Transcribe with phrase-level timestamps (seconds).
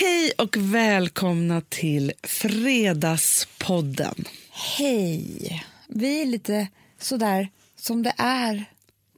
[0.00, 4.24] Hej och välkomna till Fredagspodden.
[4.50, 5.64] Hej!
[5.88, 8.64] Vi är lite sådär som det är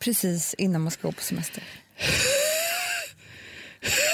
[0.00, 1.62] precis innan man ska gå på semester.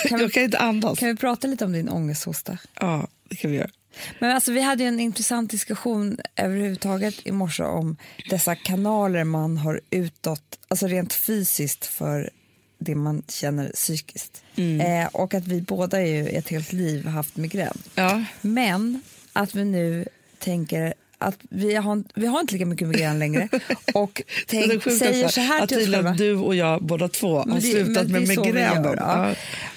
[0.09, 0.99] Kan jag kan inte andas.
[0.99, 2.59] Kan vi prata lite om din ångesthosta?
[2.81, 3.71] Ja, det kan vi göra.
[4.19, 7.97] Men alltså, vi hade en intressant diskussion överhuvudtaget i morse om
[8.31, 12.31] dessa kanaler man har utåt, alltså rent fysiskt för
[12.79, 14.43] det man känner psykiskt.
[14.57, 14.81] Mm.
[15.03, 17.79] Eh, och att vi båda ju ett helt liv haft migrän.
[17.95, 18.25] Ja.
[18.41, 19.03] Men
[19.33, 20.05] att vi nu
[20.39, 23.49] tänker att vi har, vi har inte lika mycket migrän längre
[23.95, 26.13] och tänk, sjukt säger så här att till oss själva.
[26.13, 28.85] du och jag båda två har det- slutat med så migrän.
[28.85, 29.29] gör, ja.
[29.29, 29.35] Ja.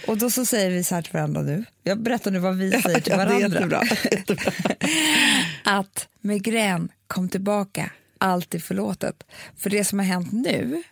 [0.08, 1.66] Och då så säger vi så här till varandra nu.
[1.84, 3.82] Jag berättar nu vad vi säger till Ja, det är varandra.
[4.12, 4.52] jättebra.
[5.64, 9.24] att migrän kom tillbaka, allt är förlåtet.
[9.58, 10.84] För det som har hänt nu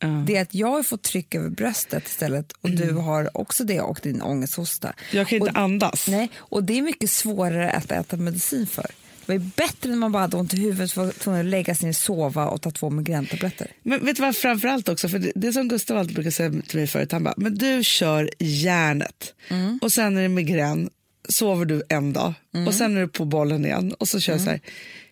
[0.00, 0.06] Ja.
[0.26, 3.80] det är att jag har fått tryck över bröstet istället och du har också det
[3.80, 4.92] och din ångesthosta.
[5.12, 6.08] Jag kan inte och, andas.
[6.08, 8.86] Nej, och det är mycket svårare att äta medicin för.
[9.26, 11.74] Det var bättre när man bara hade ont i huvudet för att tvungen att lägga
[11.74, 13.70] sig ner, sova och ta två migräntabletter.
[13.82, 16.78] Men vet du vad framförallt också, för det, det som Gustav alltid brukar säga till
[16.78, 19.78] mig förut, han bara, men du kör järnet Mm.
[19.82, 20.90] och sen är det migrän,
[21.28, 22.34] sover du en dag
[22.66, 24.38] och sen är du på bollen igen och så kör Mm.
[24.40, 24.60] jag så här,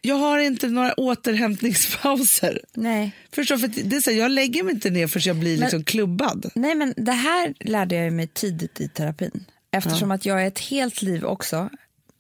[0.01, 2.61] jag har inte några återhämtningspauser.
[2.75, 3.13] Nej.
[3.35, 5.85] Förstår, för det är så här, jag lägger mig inte ner förrän jag blir liksom
[5.85, 6.51] klubbad.
[6.55, 9.45] Nej, men det här lärde jag mig tidigt i terapin.
[9.71, 11.71] Eftersom att jag är ett helt liv också,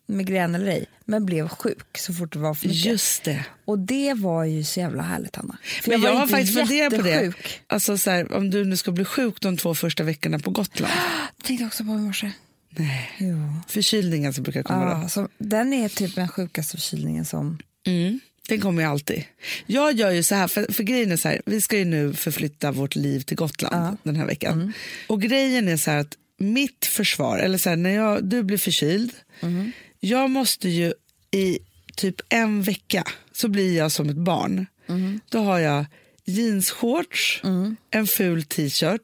[0.06, 2.84] migrän eller ej, men blev sjuk så fort det var för mycket.
[2.84, 3.45] Just det.
[3.65, 5.56] Och det var ju så jävla härligt, Hanna.
[5.83, 7.33] För Men jag, var har faktiskt funderat på det.
[7.67, 10.93] Alltså så här, om du nu ska bli sjuk de två första veckorna på Gotland.
[11.37, 12.31] Jag tänkte också på i morse.
[12.77, 13.11] Nej.
[13.19, 13.37] Jo.
[13.69, 15.03] Förkylningen som brukar komma då.
[15.03, 17.59] Ja, så den är typ den sjukaste förkylningen som...
[17.87, 18.21] Mm.
[18.49, 19.25] Den kommer ju alltid.
[19.67, 22.15] Jag gör ju så här, för, för grejen är så här, vi ska ju nu
[22.15, 24.53] förflytta vårt liv till Gotland den här veckan.
[24.53, 24.73] Mm.
[25.07, 28.59] Och grejen är så här att mitt försvar, eller så här, när jag, du blir
[28.59, 29.73] förkyld, Mm.
[30.01, 30.93] jag måste ju
[31.31, 31.59] i
[31.97, 34.67] typ en vecka så blir jag som ett barn.
[34.89, 35.21] Mm.
[35.29, 35.85] Då har jag
[36.26, 37.42] jeansshorts,
[37.91, 39.00] en ful t-shirt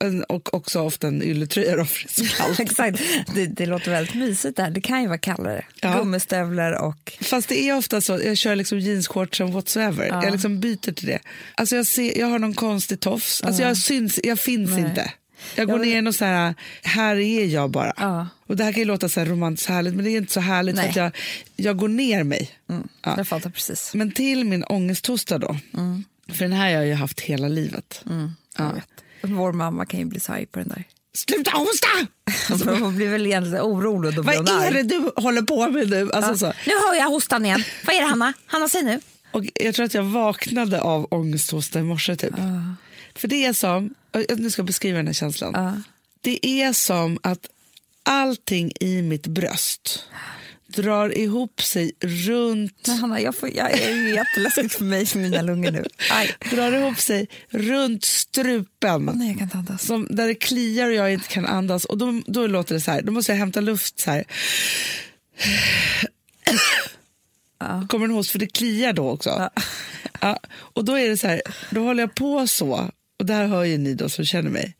[0.00, 2.06] en- och också ofta en ylletröja för
[2.56, 2.62] det.
[2.62, 3.02] Exakt.
[3.34, 4.70] Det, det låter väldigt mysigt där.
[4.70, 5.64] Det kan ju vara kallare.
[5.80, 5.98] Ja.
[5.98, 7.18] Gummistövlar och...
[7.20, 10.06] Fast det är ofta så, jag kör liksom jeansshorts som whatsoever.
[10.06, 11.18] Jag liksom byter till det.
[11.54, 14.80] Alltså jag, ser, jag har någon konstig tofs, alltså jag, syns, jag finns Nej.
[14.80, 15.12] inte.
[15.54, 17.92] Jag går ner i så här, här är jag bara.
[17.96, 18.28] Ja.
[18.46, 20.40] Och det här kan ju låta så här romantiskt härligt, men det är inte så
[20.40, 21.16] härligt för att jag,
[21.56, 22.50] jag går ner mig.
[23.02, 23.14] Ja.
[23.16, 23.94] Jag fattar precis.
[23.94, 25.56] Men till min ångesthosta då,
[26.32, 28.04] för den här har jag ju haft hela livet.
[28.58, 28.88] Jag vet.
[29.22, 30.84] Vår mamma kan ju bli så arg på den där.
[31.14, 31.88] Sluta hosta!
[32.50, 36.12] Alltså, hon blir väl egentligen orolig då Vad är det du håller på med nu?
[36.12, 36.46] Alltså så.
[36.46, 37.64] Nu hör jag hostan igen.
[37.86, 38.32] Vad är det Hanna?
[38.46, 39.00] Hanna, säg nu.
[39.30, 42.34] Och jag tror att jag vaknade av ångesthosta i morse typ.
[43.14, 43.94] För det är som,
[44.36, 45.82] nu ska jag beskriva den här känslan.
[46.20, 47.46] Det är som att
[48.02, 50.04] allting i mitt bröst
[50.66, 55.42] drar ihop sig runt, Men Hanna, jag, får, jag är jätteläskigt för mig för mina
[55.42, 55.84] lungor nu.
[56.10, 56.30] Aj.
[56.50, 59.10] drar ihop sig runt strupen.
[59.14, 59.82] Nej, jag kan inte andas.
[59.82, 61.84] Som, där det kliar och jag inte kan andas.
[61.84, 64.24] Och då, då låter det så här, då måste jag hämta luft så här.
[67.88, 69.50] Kommer en host, för det kliar då också.
[70.20, 70.38] Ja.
[70.48, 73.64] och då är det så här, då håller jag på så, och det här hör
[73.64, 74.76] ju ni då som känner mig.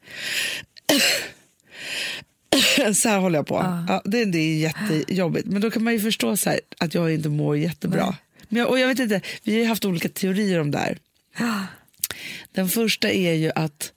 [2.94, 3.84] Så här håller jag på.
[3.88, 4.02] Ja.
[4.04, 5.46] det, det är jättejobbigt.
[5.46, 8.16] Men då kan man ju förstå så här, att jag inte mår jättebra.
[8.48, 10.98] Men jag, och jag vet inte, vi har haft olika teorier om det här.
[12.52, 13.92] Den första är ju att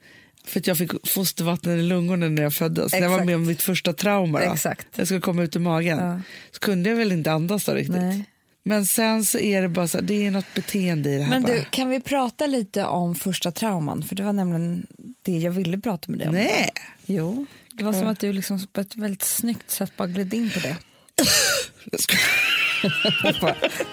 [0.45, 2.93] för att jag fick fostervatten i lungorna när jag föddes.
[2.93, 4.41] När jag var med om mitt första trauma.
[4.41, 4.87] Exakt.
[4.95, 5.97] Jag skulle komma ut ur magen.
[5.97, 6.21] Ja.
[6.51, 7.95] Så kunde jag väl inte andas då riktigt.
[7.95, 8.25] Nej.
[8.63, 11.29] Men sen så är det bara så det är något beteende i det här.
[11.29, 11.53] Men bara.
[11.53, 14.03] du, kan vi prata lite om första trauman?
[14.03, 14.87] För det var nämligen
[15.21, 16.33] det jag ville prata med dig om.
[16.33, 16.69] Nej.
[17.05, 17.45] Jo,
[17.79, 20.59] det var som att du liksom på ett väldigt snyggt sätt bara gled in på
[20.59, 20.75] det.
[21.91, 22.17] Jag ska...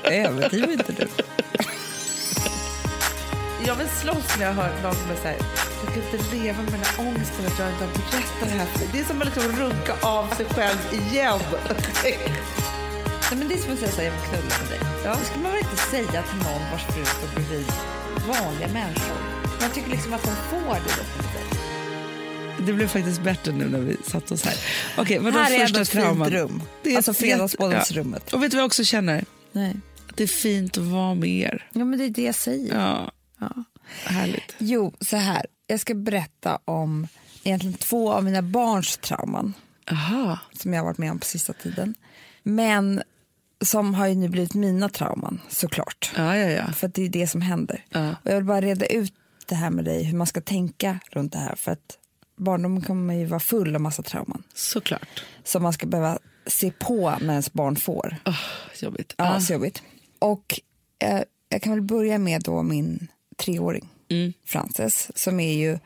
[0.05, 1.09] Överdriv inte du.
[3.67, 5.37] Jag vill slåss när jag hör någon som är så här,
[5.85, 8.67] jag kan inte leva med den här ångesten att jag inte har berättat det här
[8.67, 8.93] för.
[8.93, 11.41] Det är som att liksom runka av sig själv igen.
[13.31, 14.81] Nej, men det är som att säga så här, jag vill knulla med dig.
[15.05, 15.11] Ja.
[15.21, 17.73] Det ska man väl inte säga till någon vars fru står bredvid
[18.29, 19.21] vanliga människor.
[19.61, 21.36] Man tycker liksom att de får det då.
[22.61, 24.55] Det blev faktiskt bättre nu när vi satt oss här.
[24.99, 26.63] Okej, vadå Här är första ändå ett fint rum.
[26.83, 27.27] Det är Alltså.
[27.27, 27.49] Ja.
[28.33, 29.25] Och vet du vad jag också känner?
[29.53, 29.77] Nej.
[30.09, 31.69] Att det är fint att vara med er.
[31.73, 32.75] Ja, men det är det jag säger.
[32.75, 33.65] Ja, Ja.
[34.05, 34.55] härligt.
[34.59, 35.47] Jo, så här.
[35.67, 37.09] Jag ska berätta om
[37.45, 39.55] egentligen två av mina barns trauman
[39.91, 40.39] Aha.
[40.53, 41.95] som jag har varit med om på sista tiden.
[42.43, 43.03] Men
[43.65, 46.13] som har ju nu blivit mina trauman såklart.
[46.17, 46.73] Ja, ja, ja.
[46.73, 47.85] För att det är det som händer.
[47.89, 48.11] Ja.
[48.11, 49.15] Och jag vill bara reda ut
[49.47, 51.55] det här med dig, hur man ska tänka runt det här.
[51.55, 51.99] För att
[52.37, 55.25] barndomen kommer ju vara full av massa trauman Såklart.
[55.45, 58.17] som man ska behöva se på när ens barn får.
[58.25, 58.37] Oh,
[58.83, 59.15] jobbigt.
[59.19, 59.83] Ja, så jobbigt.
[60.19, 60.61] Och
[60.99, 64.33] eh, jag kan väl börja med då min treåring, Mm.
[64.47, 65.79] Frances, som är ju,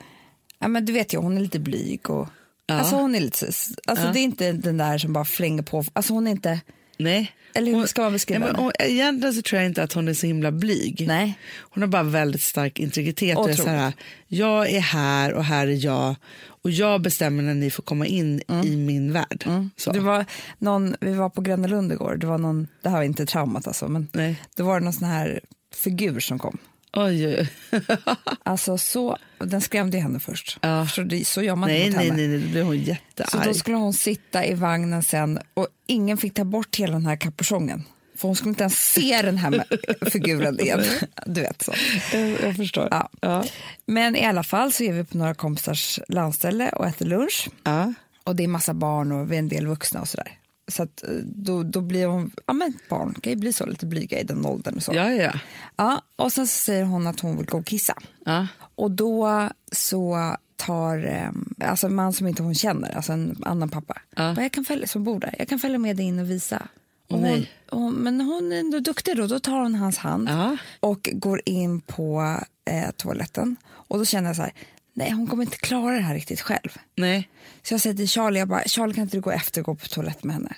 [0.58, 2.28] ja men du vet ju, hon är lite blyg och,
[2.66, 2.74] Ja.
[2.74, 4.12] alltså hon är lite, alltså Ja.
[4.12, 6.60] det är inte den där som bara flänger på, alltså hon är inte,
[7.02, 7.32] Nej.
[7.54, 8.92] eller hur ska man beskriva Nej, men, henne?
[8.92, 11.04] egentligen så tror jag inte att hon är så himla blyg.
[11.08, 11.38] Nej.
[11.58, 13.38] Hon har bara väldigt stark integritet.
[13.38, 13.92] Och är så här,
[14.26, 16.16] jag är här och här är jag
[16.62, 19.44] och jag bestämmer när ni får komma in i min värld.
[19.76, 19.92] Så.
[19.92, 20.24] Det var
[20.58, 23.66] någon, vi var på Gröna Lund igår, det var någon, det här var inte traumat
[23.66, 24.42] alltså, men Nej.
[24.56, 25.40] det var någon sån här
[25.74, 26.58] figur som kom.
[26.96, 27.48] Oj.
[28.42, 30.58] Alltså så, den skrämde henne först.
[30.62, 30.84] Ja.
[30.84, 32.28] Förstår du, så gör man nej, inte mot nej, henne.
[32.28, 33.44] nej, nej, då blir hon Så jättearg.
[33.46, 37.16] då skulle hon sitta i vagnen sen och ingen fick ta bort hela den här
[37.16, 37.84] kapuschongen.
[38.16, 39.64] För hon skulle inte ens se den här
[40.10, 40.84] figuren igen.
[41.26, 41.72] Du vet så.
[42.12, 42.88] jag, jag förstår.
[42.90, 43.08] Ja.
[43.20, 43.44] Ja.
[43.86, 47.48] Men i alla fall så är vi på några kompisars landställe och äter lunch.
[47.64, 47.92] Ja.
[48.24, 50.32] Och det är massa barn och vi är en del vuxna och sådär.
[50.70, 53.86] Så att eh, då, då blir hon, ja men barn kan ju bli så lite
[53.86, 54.92] blyga i den åldern och så.
[54.94, 55.32] Ja, ja.
[55.76, 57.94] Ja, och sen så säger hon att hon vill gå och kissa.
[58.24, 58.46] ja.
[58.74, 63.68] Och då så tar eh, alltså en man som inte hon känner, alltså en annan
[63.68, 64.34] pappa, Ja.
[64.34, 66.68] bara, jag kan följa, som bor där, jag kan följa med dig in och visa.
[67.08, 70.56] Och hon, hon, men hon är ändå duktig då, då tar hon hans hand Ja.
[70.80, 72.36] och går in på
[72.70, 73.56] eh, toaletten.
[73.66, 74.52] Och då känner jag så här,
[75.00, 76.78] nej hon kommer inte klara det här riktigt själv.
[76.96, 77.28] Nej.
[77.62, 79.74] Så jag säger till Charlie, jag bara, Charlie kan inte du gå efter och gå
[79.74, 80.54] på toaletten med henne?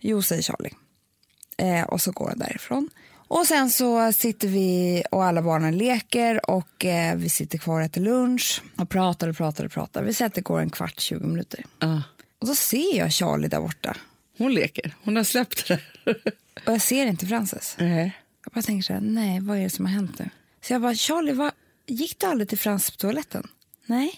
[0.00, 0.70] Jo, säger Charlie.
[1.56, 2.90] Eh, och så går jag därifrån.
[3.28, 7.86] Och sen så sitter vi och alla barnen leker och eh, vi sitter kvar och
[7.86, 10.02] äter lunch och pratar och pratar och pratar.
[10.02, 11.64] Vi säger att det går en kvart, 20 minuter.
[11.78, 12.02] Ja.
[12.40, 13.96] Och då ser jag Charlie där borta
[14.38, 14.94] Hon leker.
[15.04, 15.80] Hon har släppt det
[16.66, 17.76] och jag ser inte Frances.
[17.78, 18.16] Nej.
[18.44, 20.30] Jag bara tänker så här, nej, vad är det som har hänt nu?
[20.62, 21.52] Så jag bara, Charlie, vad,
[21.86, 23.48] gick du aldrig till Frances på toaletten?
[23.88, 24.14] Nej,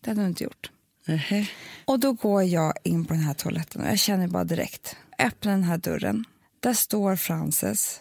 [0.00, 0.70] det hade hon inte gjort.
[1.06, 1.50] Nej.
[1.84, 5.50] Och då går jag in på den här toaletten och jag känner bara direkt, öppna
[5.50, 6.24] den här dörren.
[6.60, 8.00] Där står Frances,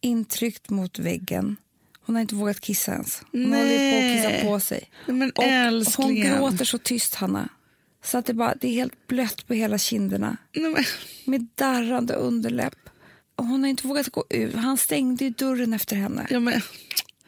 [0.00, 1.56] intryckt mot väggen.
[2.00, 3.22] Hon har inte vågat kissa ens.
[3.32, 3.60] Hon Nej.
[3.60, 3.96] håller på
[4.28, 4.90] att kissa på sig.
[5.06, 6.36] Nej, men och hon älsklingen.
[6.38, 7.48] gråter så tyst, Hanna.
[8.04, 10.36] Så att det, bara, det är helt blött på hela kinderna.
[10.52, 10.86] Nej.
[11.24, 12.74] Med darrande underläpp.
[13.36, 14.54] Och hon har inte vågat gå ut.
[14.54, 16.26] Han stängde ju dörren efter henne.
[16.30, 16.60] Ja, men.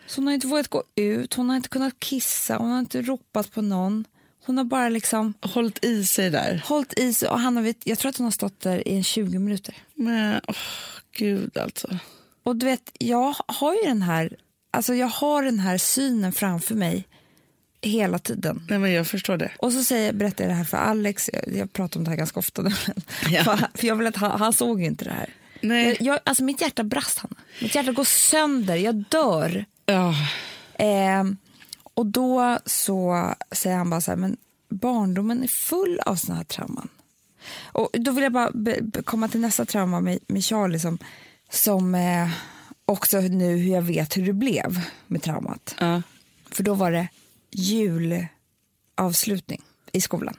[0.07, 3.03] Så hon har inte vågat gå ut, hon har inte kunnat kissa, hon har inte
[3.03, 4.05] ropat på någon.
[4.47, 6.63] Hon har bara liksom Hållit i sig där.
[6.65, 9.05] hållit i sig och Hanna vet, jag tror att hon har stått där i en
[9.05, 9.75] 20 minuter.
[9.95, 10.55] Men, åh,
[11.13, 11.99] gud alltså.
[12.43, 14.37] Och du vet, jag har ju den här,
[14.71, 17.05] alltså jag har den här synen framför mig
[17.81, 18.67] hela tiden.
[18.69, 19.51] Nej, men jag förstår det.
[19.59, 22.17] Och så säger, berättar jag det här för Alex, jag, jag pratar om det här
[22.17, 22.71] ganska ofta nu,
[23.31, 23.59] Ja.
[23.75, 25.31] för, jag vill att han, han såg ju inte det här.
[25.61, 25.97] Nej.
[26.01, 27.37] Jag, alltså mitt hjärta brast, Hanna.
[27.63, 29.65] Mitt hjärta går sönder, jag dör.
[29.87, 30.15] Ja.
[30.75, 31.25] Eh,
[31.95, 34.37] och då så säger han bara så här, men
[34.69, 36.89] barndomen är full av såna här trauman.
[37.63, 38.53] Och då vill jag bara
[39.05, 40.99] komma till nästa trauma med, med Charlie som,
[41.51, 42.31] som eh,
[42.85, 45.75] också nu hur jag vet hur det blev med traumat.
[45.79, 46.03] Ja.
[46.51, 47.09] För då var det
[47.51, 49.63] julavslutning
[49.93, 50.37] i skolan.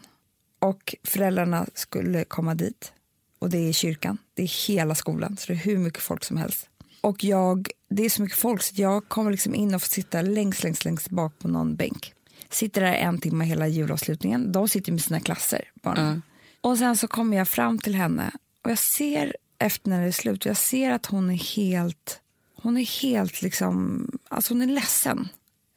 [0.59, 2.93] Och föräldrarna skulle komma dit.
[3.39, 4.17] Och det är i kyrkan.
[4.33, 6.69] Det är hela skolan, så det är hur mycket folk som helst.
[7.01, 10.21] Och jag, det är så mycket folk så jag kommer liksom in och får sitta
[10.21, 12.13] längst, längst, längst bak på någon bänk.
[12.49, 14.51] Sitter där en timme hela julavslutningen.
[14.51, 16.21] De sitter med sina klasser, barnen.
[16.61, 18.31] Och sen så kommer jag fram till henne
[18.63, 22.22] och jag ser efter när det är slut, jag ser att hon är helt,
[22.55, 25.29] hon är helt liksom, alltså hon är ledsen.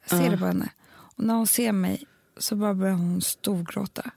[0.09, 0.69] Jag ser det på henne.
[0.89, 2.03] Och när hon ser mig
[2.37, 4.11] så bara börjar hon storgråta.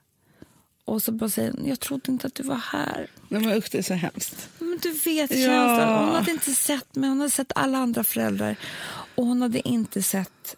[0.84, 3.06] Och så bara säger hon, jag trodde inte att du var här.
[3.28, 4.48] Nej, men usch, det är så hemskt.
[4.58, 5.36] Men du vet Ja.
[5.36, 6.04] känslan.
[6.04, 8.56] Hon hade inte sett mig, hon hade sett alla andra föräldrar.
[9.14, 10.56] Och hon hade inte sett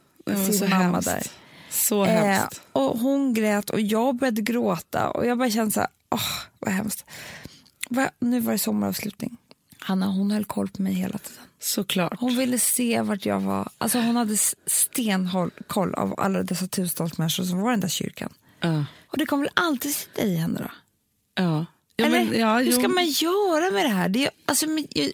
[0.51, 1.05] sin mamma hemskt.
[1.09, 1.23] där.
[1.71, 2.61] Så Eh, hemskt.
[2.73, 5.11] och hon grät och jag började gråta.
[5.11, 6.21] Och jag bara kände så här, åh
[6.59, 7.05] vad hemskt.
[7.91, 8.11] Va?
[8.19, 9.37] Nu var det sommaravslutning.
[9.79, 11.43] Hanna hon höll koll på mig hela tiden.
[11.61, 12.21] Såklart.
[12.21, 13.69] Hon ville se vart jag var.
[13.79, 18.33] Alltså hon hade stenkoll av alla dessa tusentals människor som var i den där kyrkan.
[18.61, 18.85] Ja.
[19.09, 20.71] Och det kommer väl alltid sitta i henne då?
[21.43, 21.67] Ja.
[21.97, 22.89] Ja, Eller men, ja, hur ska jo.
[22.89, 24.09] man göra med det här?
[24.09, 25.11] Det är, alltså, jag,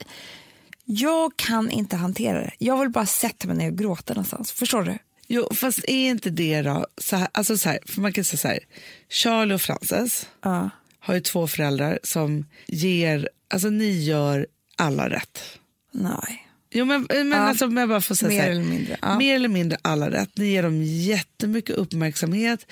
[0.85, 2.53] jag kan inte hantera det.
[2.59, 4.53] Jag vill bara sätta mig ner och gråta någonstans.
[4.53, 4.99] Förstår du?
[5.29, 6.87] Jo, fast är inte det då...
[6.99, 8.59] Så här, alltså så här, för man kan säga så här.
[9.09, 10.71] Charlie och Frances Ja.
[11.01, 13.29] har ju två föräldrar som ger...
[13.49, 14.47] Alltså ni gör
[14.77, 15.39] alla rätt.
[15.93, 16.49] Nej.
[16.75, 17.37] Jo, men, men Ja.
[17.37, 19.19] alltså, jag bara får säga Mer här, eller mindre, ja.
[19.19, 20.31] Mer eller mindre alla rätt.
[20.35, 22.67] Ni ger dem jättemycket uppmärksamhet.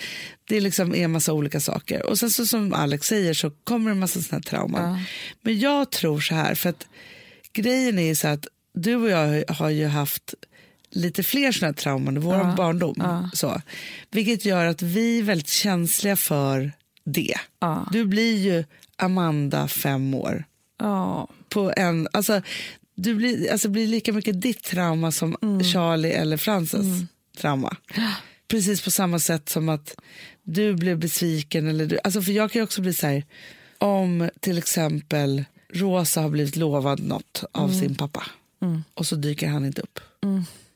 [0.49, 2.07] Det liksom är en massa olika saker.
[2.07, 4.83] Och sen så som Alex säger så kommer det en massa såna här trauman.
[4.99, 5.05] Ja.
[5.43, 6.87] Men jag tror så här, för att
[7.53, 10.35] grejen är så att du och jag har ju haft
[10.91, 13.29] lite fler såna här trauman i vår Ja, barndom.
[13.35, 13.63] Så.
[14.11, 16.73] Vilket gör att vi är väldigt känsliga för
[17.05, 17.35] det.
[17.93, 18.65] Du blir ju
[18.97, 20.45] Amanda, fem år.
[20.79, 21.29] Ja.
[21.49, 22.43] På en, alltså,
[23.03, 25.37] du blir, alltså, blir lika mycket ditt trauma som
[25.73, 26.87] Charlie eller Frances
[27.37, 27.77] trauma.
[28.49, 29.97] Precis på samma sätt som att
[30.43, 31.69] du blev besviken.
[31.69, 33.25] Eller du, alltså, för jag kan ju också bli så här,
[33.79, 38.23] om till exempel Rosa har blivit lovad något av sin pappa
[38.95, 40.01] och så dyker han inte upp.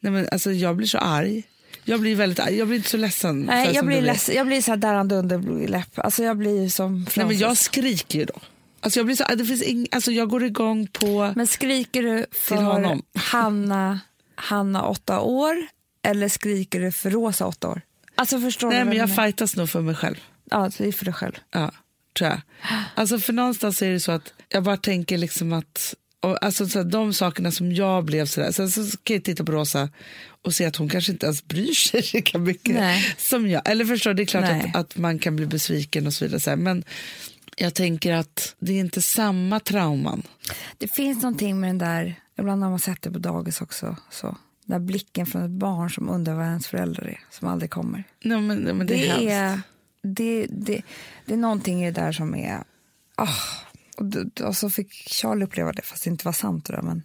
[0.01, 1.43] Nej, men, alltså, jag blir så arg.
[1.85, 2.39] Jag blir väldigt.
[2.39, 3.41] Jag blir inte så ledsen.
[3.41, 5.99] Nej, jag blir, ledsen, jag blir så här darrande under läpp.
[5.99, 7.41] Alltså jag blir som Nej, Frances.
[7.41, 8.41] men jag skriker ju då.
[8.85, 11.33] Alltså, jag, blir så, det finns ing, alltså, jag går igång på...
[11.37, 12.57] Men skriker du för.
[13.19, 14.01] Hanna,
[14.35, 15.67] Hanna åtta år
[16.03, 17.81] eller skriker du för Rosa åtta år?
[18.15, 20.17] Alltså förstår Nej, du men jag fightas nog för mig själv.
[20.51, 21.33] Ja, det är för dig själv.
[21.51, 21.71] Ja,
[22.19, 22.41] tror jag.
[22.95, 26.79] Alltså för någonstans är det så att jag bara tänker liksom att och alltså så
[26.79, 28.53] här, de sakerna som jag blev sådär.
[28.53, 29.89] Sen så kan jag titta på Rosa
[30.43, 33.15] och se att hon kanske inte ens bryr sig lika mycket Nej.
[33.19, 33.69] som jag.
[33.69, 36.41] Eller förstår, det är klart att, att man kan bli besviken och så vidare.
[36.41, 36.57] Så här.
[36.57, 36.85] Men
[37.57, 40.23] jag tänker att det är inte samma trauman.
[40.79, 44.27] Det finns någonting med den där, ibland har man sett det på dagis också, så.
[44.27, 48.05] Den där blicken från ett barn som undrar vad ens föräldrar är, som aldrig kommer.
[48.25, 49.61] Nej, men, nej, men det, Det är, är,
[50.03, 50.83] det, det,
[51.27, 52.65] det är någonting i det där som är...
[53.15, 53.29] ah,
[53.97, 56.65] och, och så fick Charlie uppleva det, fast det inte var sant.
[56.65, 57.03] Då, men,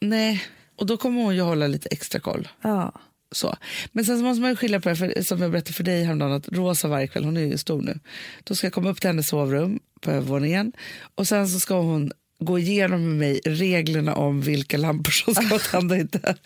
[0.00, 0.44] Nej,
[0.76, 2.48] och då kommer hon ju hålla lite extra koll.
[2.62, 2.92] ja.
[3.34, 3.56] Så.
[3.92, 6.04] Men sen så måste man ju skilja på det, för, som jag berättade för dig
[6.04, 7.98] häromdagen, att Rosa varje kväll, hon är ju stor nu,
[8.44, 10.72] då ska jag komma upp till hennes sovrum på övervåningen
[11.14, 15.58] och sen så ska hon gå igenom med mig reglerna om vilka lampor som ska
[15.58, 16.36] tända och inte.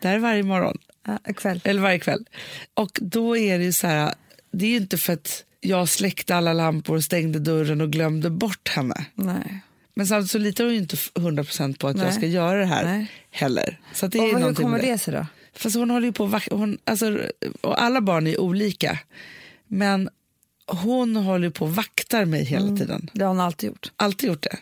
[0.00, 1.60] Det här är varje morgon, Ja, kväll.
[1.64, 2.24] eller varje kväll.
[2.74, 4.14] Och då är det ju så här,
[4.52, 8.68] det är ju inte för att jag släckte alla lampor, stängde dörren och glömde bort
[8.68, 9.06] henne.
[9.14, 9.60] Nej.
[9.94, 12.12] Men samtidigt så litar hon ju inte 100% på att jag Nej.
[12.12, 13.06] ska göra det här Nej.
[13.30, 13.80] heller.
[13.94, 15.26] Så det Och är hur kommer det sig då?
[15.56, 17.18] Fast hon håller ju på hon, alltså,
[17.60, 18.98] och alla barn är olika.
[19.66, 20.08] Men
[20.66, 23.10] hon håller på och vaktar mig hela tiden.
[23.12, 23.92] Det har hon alltid gjort.
[23.96, 24.56] Alltid gjort det.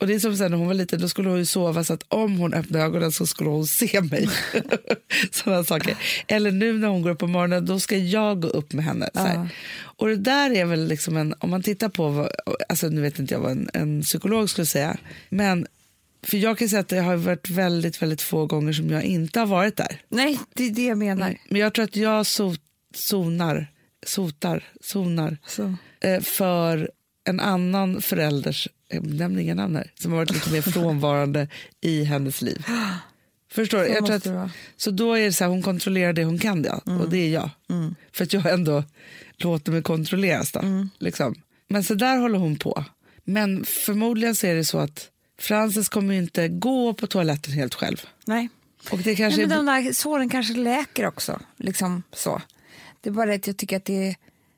[0.00, 1.92] Och det är som sen när hon var liten, då skulle hon ju sova så
[1.92, 4.28] att om hon öppnade ögonen så skulle hon se mig.
[5.30, 5.96] Sådana saker.
[6.26, 9.10] Eller nu när hon går upp på morgonen, då ska jag gå upp med henne.
[9.14, 9.46] Ja.
[9.80, 12.30] Och det där är väl liksom en, om man tittar på, vad,
[12.68, 14.96] alltså nu vet inte jag vad en, en psykolog skulle säga,
[15.28, 15.66] men
[16.26, 19.40] för jag kan säga att det har varit väldigt, väldigt få gånger som jag inte
[19.40, 20.00] har varit där.
[20.08, 21.38] Nej, det är det jag menar.
[21.48, 22.54] Men jag tror att jag so
[22.94, 23.66] zonar,
[24.06, 25.74] sotar, zonar Så.
[26.00, 26.90] eh, för
[27.24, 31.48] en annan förälders, jag nämner inga namn här, som har varit lite mer frånvarande
[31.80, 32.64] i hennes liv.
[33.52, 33.86] Förstår du?
[33.86, 36.64] Så Jag tror att, så då är det så här, hon kontrollerar det hon kan,
[36.64, 37.50] ja, och det är jag.
[38.12, 38.84] För att jag ändå
[39.36, 40.52] låter mig kontrolleras.
[40.52, 40.60] Då,
[40.98, 41.34] liksom.
[41.68, 42.84] Men så där håller hon på.
[43.24, 45.08] Men förmodligen så är det så att
[45.42, 47.96] Frances kommer ju inte gå på toaletten helt själv.
[48.24, 48.48] Nej.
[48.90, 51.40] Och det kanske Nej, men de där såren kanske läker också.
[51.56, 52.42] Liksom så.
[53.00, 54.16] Det är bara det att jag tycker att det är...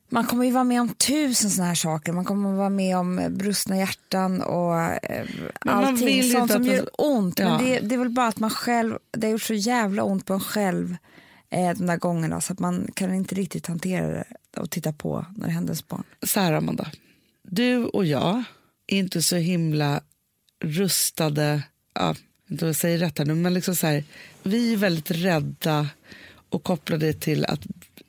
[0.08, 2.12] Man kommer ju vara med om tusen såna här saker.
[2.12, 5.26] Man kommer vara med om eh, brustna hjärtan och eh,
[5.60, 7.38] allting sånt som gör ont.
[7.38, 7.48] Ja.
[7.48, 10.26] Men det, det är väl bara att man själv, det har gjort så jävla ont
[10.26, 10.96] på en själv
[11.50, 14.24] eh, de där gångerna så att man kan inte riktigt hantera det
[14.60, 16.04] och titta på när det händer ens barn.
[16.22, 16.90] så här Amanda,
[17.42, 18.44] du och jag
[18.86, 20.00] är inte så himla
[20.64, 21.62] rustade,
[21.94, 22.14] ja,
[22.50, 24.04] inte jag säger rätt här nu, men liksom så här,
[24.42, 25.88] vi är väldigt rädda
[26.48, 27.60] och kopplade till att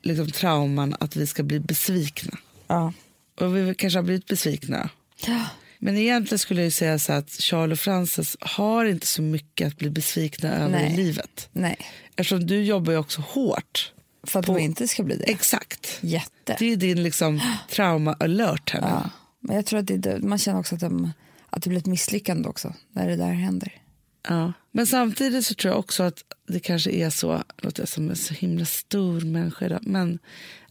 [0.02, 2.38] liksom, trauman att vi ska bli besvikna.
[2.68, 2.94] Ja.
[3.40, 4.90] Och vi kanske har blivit besvikna.
[5.28, 5.46] Ja.
[5.80, 9.68] Men egentligen skulle jag ju säga så att Charles och Frances har inte så mycket
[9.68, 10.94] att bli besvikna över Nej.
[10.94, 11.50] i livet.
[11.52, 11.78] Nej,
[12.16, 13.92] Eftersom du jobbar ju också hårt.
[14.24, 15.24] för att På- de inte ska bli det.
[15.24, 15.98] Exakt.
[16.02, 16.56] Jätte.
[16.60, 18.88] Det är din liksom trauma-alert här nu.
[18.88, 19.10] Ja.
[19.40, 21.12] Men jag tror att det, man känner också att, de,
[21.50, 23.82] att det blir ett misslyckande också när det där händer.
[24.28, 24.54] Ja.
[24.72, 28.16] Men samtidigt så tror jag också att det kanske är så, låter jag som en
[28.16, 30.20] så himla stor människa idag, men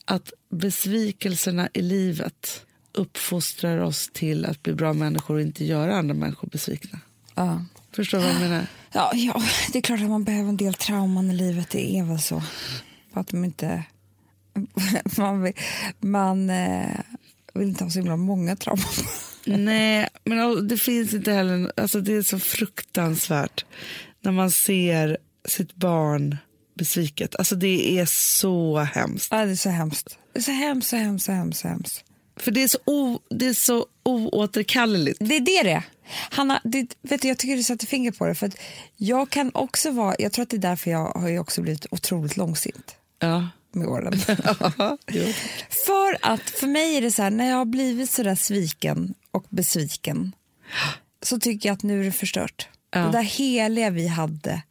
[0.05, 6.15] att besvikelserna i livet uppfostrar oss till att bli bra människor och inte göra andra
[6.15, 6.99] människor besvikna.
[7.35, 7.65] Ja.
[7.93, 8.67] Förstår du vad jag menar?
[8.93, 12.05] Ja, ja, det är klart att man behöver en del trauman i livet, det är
[12.05, 12.43] väl så.
[13.13, 13.85] För att de inte...
[15.19, 15.53] Man vill,
[16.01, 17.01] man, eh,
[17.55, 18.85] vill inte ha så himla många trauman.
[19.47, 23.65] Nej, men det finns inte heller, alltså det är så fruktansvärt
[24.21, 26.37] när man ser sitt barn
[26.75, 27.37] besviket.
[27.37, 29.29] Alltså det är så hemskt.
[29.31, 30.19] Ja, det är så hemskt.
[30.33, 31.61] Det är så hemskt, så hemskt, så hemskt.
[31.61, 32.05] Så hemskt.
[32.37, 35.19] För det är så, o, det är så oåterkalleligt.
[35.21, 35.83] Det är det det.
[36.31, 38.35] Hanna, det, vet du, jag tycker du sätter fingret på det.
[38.35, 38.51] För
[38.97, 42.37] jag kan också vara, jag tror att det är därför jag har också blivit otroligt
[42.37, 43.49] långsint Ja.
[43.75, 44.13] Med åren.
[45.07, 45.25] jo.
[45.87, 49.15] För att för mig är det så här, när jag har blivit så där sviken
[49.31, 50.33] och besviken
[51.23, 52.69] så tycker jag att nu är det förstört.
[52.91, 53.01] Ja.
[53.01, 54.63] Det där heliga vi hade,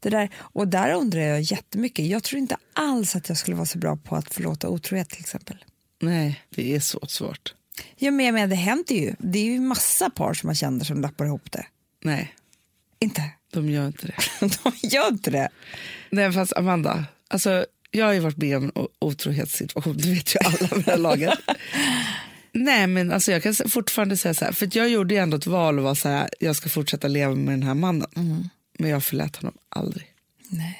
[0.00, 2.06] Det där, och där undrar jag jättemycket.
[2.06, 5.20] Jag tror inte alls att jag skulle vara så bra på att förlåta otrohet till
[5.20, 5.64] exempel.
[6.00, 7.54] Nej, det är så svårt.
[7.96, 9.14] Ja, men, men det händer ju.
[9.18, 11.66] Det är ju massa par som man känner som lappar ihop det.
[12.04, 12.34] Nej,
[12.98, 13.22] Inte?
[13.52, 14.16] de gör inte det.
[14.62, 15.48] De gör inte det.
[16.10, 20.38] Nej, fast Amanda, alltså, jag har ju varit med om en otrohetssituation, det vet ju
[20.44, 21.38] alla vid det här laget.
[22.52, 25.46] Nej, men alltså, jag kan fortfarande säga så här, för jag gjorde ju ändå ett
[25.46, 28.50] val och var så här, jag ska fortsätta leva med den här mannen.
[28.78, 30.06] Men jag förlät honom aldrig.
[30.48, 30.78] Nej,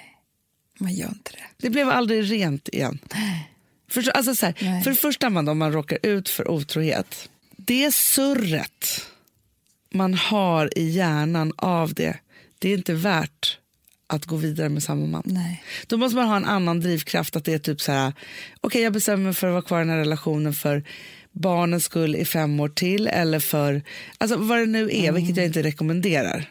[0.78, 1.44] man gör inte det.
[1.56, 2.98] Det blev aldrig rent igen.
[3.90, 4.82] För, alltså så här, Nej.
[4.82, 9.06] för det första, Amanda, om man råkar ut för otrohet, det surret
[9.90, 12.18] man har i hjärnan av det,
[12.58, 13.49] det är inte värt
[14.10, 15.22] att gå vidare med samma man.
[15.24, 15.62] Nej.
[15.86, 18.12] Då måste man ha en annan drivkraft, att det är typ så här,
[18.60, 20.84] okej jag bestämmer mig för att vara kvar i den här relationen för
[21.32, 23.82] barnens skull i fem år till eller för,
[24.18, 26.50] alltså vad det nu är, vilket jag inte rekommenderar.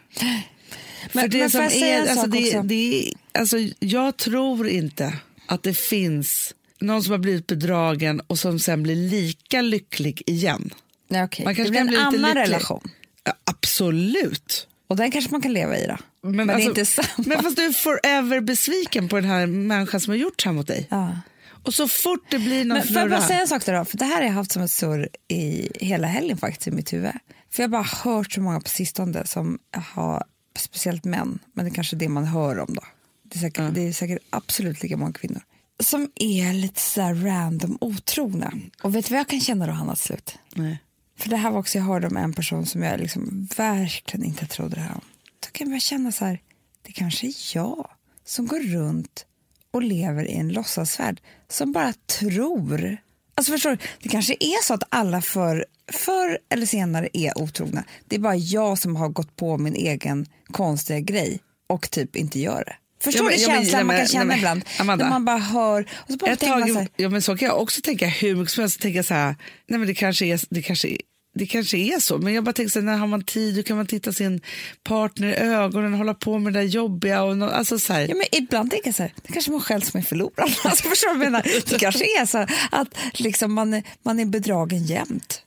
[1.14, 2.62] Men- för det men som jag säga är, en alltså sak det, också?
[2.62, 5.14] det alltså jag tror inte
[5.46, 10.70] att det finns någon som har blivit bedragen och som sen blir lika lycklig igen.
[11.08, 11.46] Nej, okej.
[11.46, 12.90] Man Det kanske blir kan en bli annan relation.
[13.24, 14.68] Ja, absolut.
[14.90, 15.98] Och den kanske man kan leva i då.
[16.30, 17.08] Men, det är alltså- inte samma.
[17.28, 20.54] men fast du är forever besviken på den här människan som har gjort så här
[20.54, 20.88] mot dig.
[20.90, 21.18] ja.
[21.64, 23.86] Och så fort det blir någon Men får jag bara säga en sak då?
[23.86, 26.94] För det här har jag haft som ett surr i hela helgen faktiskt i mitt
[26.94, 27.12] huvud.
[27.52, 29.60] För jag har bara hört så många på sistone som
[29.94, 30.24] har,
[30.58, 32.82] speciellt män, men det är kanske det man hör om då.
[33.24, 35.42] Det är säkert, det är säkert absolut lika många kvinnor.
[35.84, 38.54] Som är lite sådär random otrogna.
[38.84, 40.38] Och vet du vad jag kan känna då Hanna till slut?
[40.56, 40.80] Nej.
[41.20, 44.46] För det här var också, jag hörde om en person som jag liksom verkligen inte
[44.46, 45.02] trodde det här om.
[45.40, 46.40] Då kan jag känna så här,
[46.82, 47.90] det kanske är jag
[48.26, 49.26] som går runt
[49.72, 52.98] och lever i en låtsasvärld som bara tror.
[53.36, 57.84] Alltså förstår du, det kanske är så att alla för, förr eller senare är otrogna.
[58.06, 62.40] Det är bara jag som har gått på min egen konstiga grej och typ inte
[62.40, 62.76] gör det.
[63.04, 64.62] Förstår Ja, men- du ja, men- känslan man kan känna nej, ibland?
[64.80, 65.06] Amanda.
[65.06, 67.48] När man bara hör och så bara tänker man så här, ja, men så kan
[67.48, 68.86] jag också tänka hur mycket som helst.
[68.86, 69.36] Jag så här,
[69.68, 70.98] nej men det kanske är, det kanske,
[71.36, 72.18] det kanske är så.
[72.18, 74.42] Men jag bara tänker så här, när har man tid, hur kan man titta sin
[74.84, 77.24] partner i ögonen och hålla på med det där jobbiga.
[77.24, 79.62] Och, nå- alltså så här, Ja, men ibland tänker jag så här, det kanske man
[79.62, 80.54] själv som är förloraren.
[80.64, 81.42] Alltså, förstår du menar?
[81.70, 85.42] Det kanske är så att liksom man, man är bedragen jämt.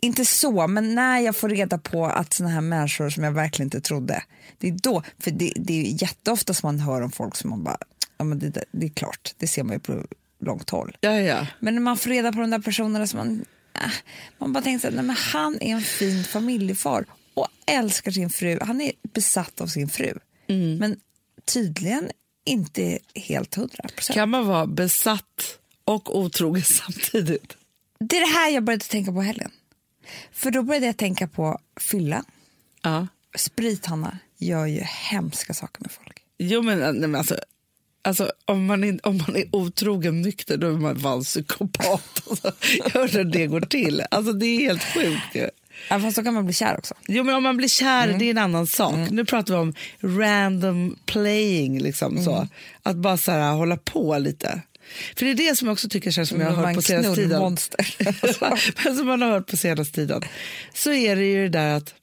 [0.00, 3.66] Inte så, men när jag får reda på att såna här människor som jag verkligen
[3.66, 4.22] inte trodde,
[4.58, 7.64] det är då, för det, det är jätteofta som man hör om folk som man
[7.64, 7.76] bara,
[8.18, 10.04] ja men det, det är klart, det ser man ju på
[10.44, 10.96] långt håll.
[11.00, 11.46] ja, ja.
[11.60, 13.44] Men när man får reda på de där personerna som man,
[14.38, 18.30] man bara tänker så här, nej, men han är en fin familjefar och älskar sin
[18.30, 18.58] fru.
[18.62, 20.18] Han är besatt av sin fru.
[20.78, 21.00] Men
[21.44, 22.10] tydligen
[22.44, 24.14] inte helt hundra procent.
[24.14, 27.56] Kan man vara besatt och otrogen samtidigt?
[27.98, 29.50] Det är det här jag började tänka på helgen.
[30.32, 32.24] För då började jag tänka på fylla.
[32.82, 33.06] Ja.
[33.36, 36.22] Sprit, Hanna, gör ju hemska saker med folk.
[36.38, 37.36] Jo men, nej, men alltså,
[38.04, 42.02] alltså om, man är, om man är otrogen nykter då är man fan psykopat.
[42.30, 42.52] Alltså,
[42.84, 44.02] jag undrar hur det går till.
[44.10, 45.48] Alltså det är helt sjukt ju.
[45.90, 46.94] Ja, fast då kan man bli kär också.
[47.08, 49.10] Jo men om man blir kär det är en annan sak.
[49.10, 52.48] Nu pratar vi om random playing liksom så.
[52.82, 54.60] Att bara så här, hålla på lite.
[55.16, 57.14] För det är det som jag också tycker känns som jag har hört på senaste
[57.14, 57.30] tiden.
[57.30, 57.94] knullmonster.
[58.84, 60.22] Men som man har hört på senaste tiden.
[60.74, 61.94] Så är det ju det där att,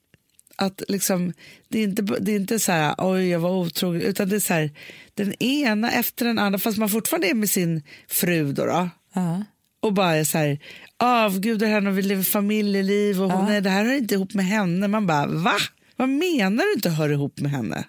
[0.62, 1.32] att liksom,
[1.68, 4.40] det är inte, det är inte så här oj jag var otrogen utan det är
[4.40, 4.70] så här
[5.14, 8.66] den ena efter den andra fast man fortfarande är med sin fru då.
[8.66, 9.44] då Ja.
[9.80, 10.58] och bara är så här
[10.96, 14.46] avgudar henne och vill leva familjeliv och hon, nej, det här hör inte ihop med
[14.46, 14.88] henne.
[14.88, 15.54] Man bara va?
[15.96, 17.84] Vad menar du inte hör ihop med henne?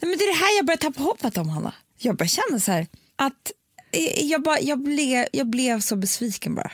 [0.00, 1.74] Nej, men det är det här jag börjar tappa hoppet om, Hanna.
[1.98, 3.52] Jag börjar känna så här att
[3.92, 6.70] eh, jag, bara, jag, blev, jag blev så besviken bara.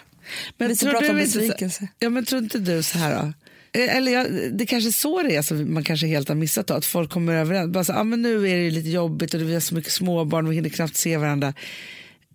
[0.77, 3.33] Ska prata om inte ja, men tror inte du så här då?
[3.73, 6.67] Eh, Eller ja, det kanske är så det är som man kanske helt har missat
[6.67, 7.73] då, att folk kommer överens.
[7.73, 10.47] Bara så, ah, men nu är det lite jobbigt och vi har så mycket småbarn
[10.47, 11.55] och vi hinner knappt se varandra.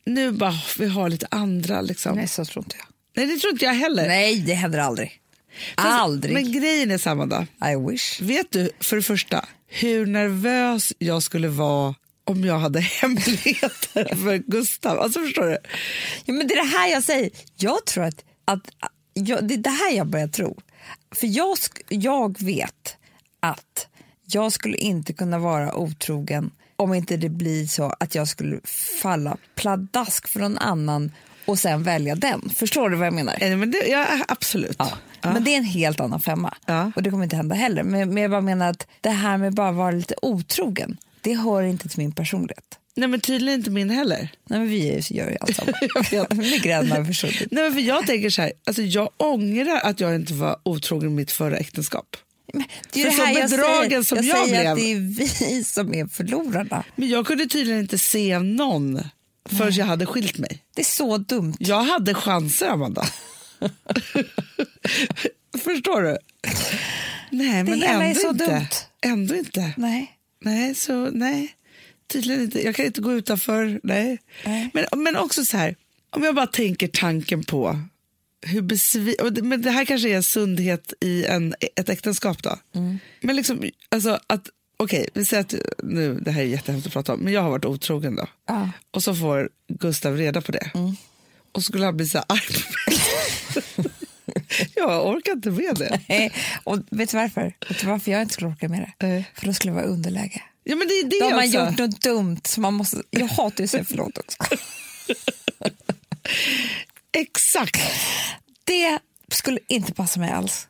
[0.05, 2.15] Nu bara vi har lite andra liksom.
[2.15, 2.85] Nej, så tror inte jag.
[3.15, 4.07] Nej det tror inte jag heller.
[4.07, 5.11] Nej, det händer aldrig.
[5.75, 6.33] Fast- aldrig.
[6.33, 7.45] Men grejen är samma då.
[7.71, 8.21] I wish.
[8.21, 14.37] Vet du för det första hur nervös jag skulle vara om jag hade hemligheter för
[14.51, 14.99] Gustav?
[14.99, 15.57] Alltså förstår du?
[16.25, 17.29] Ja, men det är det här jag säger.
[17.57, 18.69] Jag tror att, att
[19.13, 20.57] jag, det är det här jag börjar tro.
[21.11, 21.57] För jag,
[21.89, 22.97] jag vet
[23.39, 23.87] att
[24.25, 28.59] jag skulle inte kunna vara otrogen om inte det blir så att jag skulle
[29.01, 31.11] falla pladask för någon annan
[31.45, 32.49] och sen välja den.
[32.49, 33.35] Förstår du vad jag menar?
[33.41, 34.75] Eh, Men det, ja, absolut.
[34.79, 34.89] Ja.
[35.21, 36.53] Men det är en helt annan femma.
[36.65, 36.91] Ja.
[36.95, 37.83] Och det kommer inte hända heller.
[37.83, 41.63] Men, men jag bara menar att det här med bara vara lite otrogen, det hör
[41.63, 42.79] inte till min personlighet.
[42.97, 44.29] Nej men tydligen inte min heller.
[44.49, 45.71] Nej, men vi är- gör ju allt samma.
[47.51, 51.09] Nej, men för jag tänker så här, alltså jag ångrar att jag inte var otrogen
[51.09, 52.17] i mitt förra äktenskap.
[52.93, 54.03] Det är För det här så jag säger.
[54.03, 56.83] som jag jag säger blev- att det är vi som är förlorarna.
[56.95, 59.01] Men jag kunde tydligen inte se någon
[59.49, 60.59] förrän jag hade skilt mig.
[60.75, 61.53] Det är så dumt.
[61.59, 63.05] Jag hade chanser, Amanda.
[65.63, 66.17] Förstår du?
[67.29, 68.45] Nej, men hela är ändå så inte.
[68.45, 68.67] dumt.
[69.01, 69.73] Ändå inte.
[69.77, 70.11] Nej.
[70.41, 71.55] Nej, så nej.
[72.15, 72.63] Tydligen inte.
[72.65, 73.79] Jag kan inte gå utanför.
[73.83, 74.17] Nej.
[74.45, 74.69] Nej.
[74.73, 75.75] Men, men också så här,
[76.09, 77.79] om jag bara tänker tanken på
[78.45, 82.59] hur besvi- det- Men det här kanske är sundhet i en, ett äktenskap då.
[82.75, 82.99] Mm.
[83.21, 87.13] Men liksom, alltså att, okej, vi säger att, nu, det här är jättehemskt att prata
[87.13, 88.27] om, men jag har varit otrogen då.
[88.49, 88.69] Mm.
[88.91, 90.71] Och så får Gustav reda på det.
[91.51, 92.41] Och så skulle han bli så här arg
[94.75, 95.99] jag orkar inte med det.
[96.09, 96.31] Nej.
[96.63, 97.53] Och vet du varför?
[97.69, 99.07] Vet du varför jag inte skulle orka med det?
[99.07, 99.31] Nej.
[99.35, 100.43] För då skulle jag vara underläge.
[100.67, 102.41] Ja, men det är det Då har man gjort något dumt.
[102.43, 104.37] Så man måste, jag hatar ju att säga förlåt också.
[107.17, 107.81] Exakt.
[108.63, 108.99] Det
[109.31, 110.67] skulle inte passa mig alls.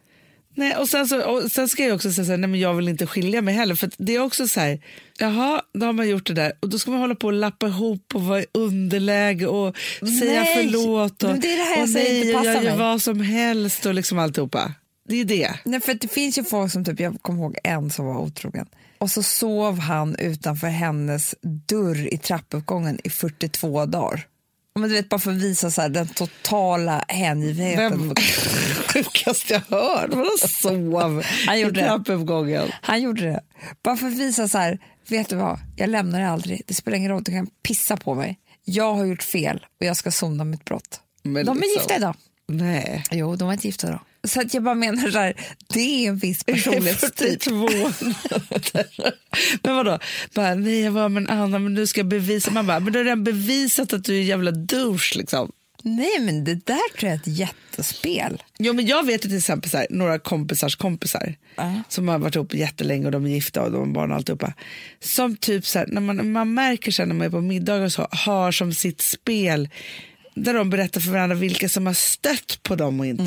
[0.55, 2.73] Nej, och sen, så, och sen ska jag också säga så här, nej men jag
[2.73, 3.75] vill inte skilja mig heller.
[3.75, 4.81] För det är också så här,
[5.17, 7.67] jaha, då har man gjort det där och då ska man hålla på och lappa
[7.67, 9.75] ihop och vara i underläge och
[10.19, 12.63] säga Nej, förlåt och, det är det här jag säger inte nej, och passar jag
[12.63, 12.79] gör mig.
[12.79, 14.73] vad som helst och liksom alltihopa.
[15.09, 15.53] Det är det.
[15.63, 18.65] Nej, för det finns ju folk som, typ, jag kommer ihåg en som var otrogen.
[18.97, 24.27] Och så sov han utanför hennes dörr i trappuppgången i 42 dagar.
[24.79, 27.99] Men du vet, bara för att visa så här, den totala hängivenheten.
[27.99, 28.15] Vem
[28.93, 30.09] sjukaste jag hört?
[30.13, 31.85] Vadå sov Han i gjorde det.
[31.87, 32.67] trappuppgången?
[32.81, 33.41] Han gjorde det.
[33.83, 36.61] Bara för att visa så här, vet du vad, jag lämnar det aldrig.
[36.67, 38.39] Det spelar ingen roll, du kan pissa på mig.
[38.65, 40.99] Jag har gjort fel och jag ska sona mitt brott.
[41.23, 42.15] Men de är liksom- gifta idag.
[42.47, 43.03] Nej.
[43.11, 43.99] Jo, de var inte gifta då.
[44.27, 45.33] Så att jag bara menar så här,
[45.73, 47.43] det är en viss personlighetstyp.
[47.43, 47.67] 42
[49.63, 49.99] Men vadå?
[50.33, 52.51] Bara, nej, jag var med en annan, men du ska bevisa.
[52.51, 55.15] Man bara, men du har redan bevisat att du är en jävla douche.
[55.15, 55.51] Liksom.
[55.83, 58.43] Nej, men det där tror jag är ett jättespel.
[58.59, 61.81] Jo, men jag vet ju till exempel så här, några kompisars kompisar Ja.
[61.89, 64.53] som har varit ihop jättelänge och de är gifta och de har barn och alltihopa.
[64.99, 67.91] Som typ så här, när man, man märker sen när man är på middagar och
[67.91, 69.69] så, har som sitt spel
[70.35, 73.23] där de berättar för varandra vilka som har stött på dem och inte.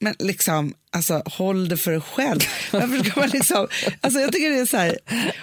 [0.00, 2.40] Men liksom, alltså håll det för dig själv.
[2.70, 3.68] Varför ska man liksom,
[4.00, 4.98] alltså jag tycker det är så här,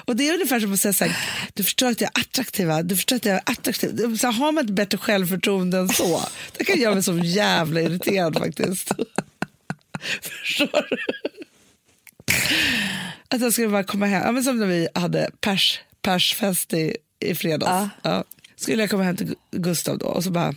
[0.06, 1.18] och det är ungefär som att säga så här,
[1.54, 4.18] du förstår att jag är attraktiv, du förstår att jag är attraktiv.
[4.18, 6.22] Så här, har man ett bättre självförtroende än så,
[6.58, 8.92] det kan göra mig så jävla irriterad faktiskt.
[10.22, 10.98] Förstår du?
[13.28, 16.98] Att jag skulle bara komma hem, ja, men som när vi hade pers, persfest i,
[17.20, 17.70] i fredags.
[17.70, 17.90] Ja.
[18.02, 18.24] Ja.
[18.56, 20.56] Skulle jag komma hem till Gu- Gustav då och så bara,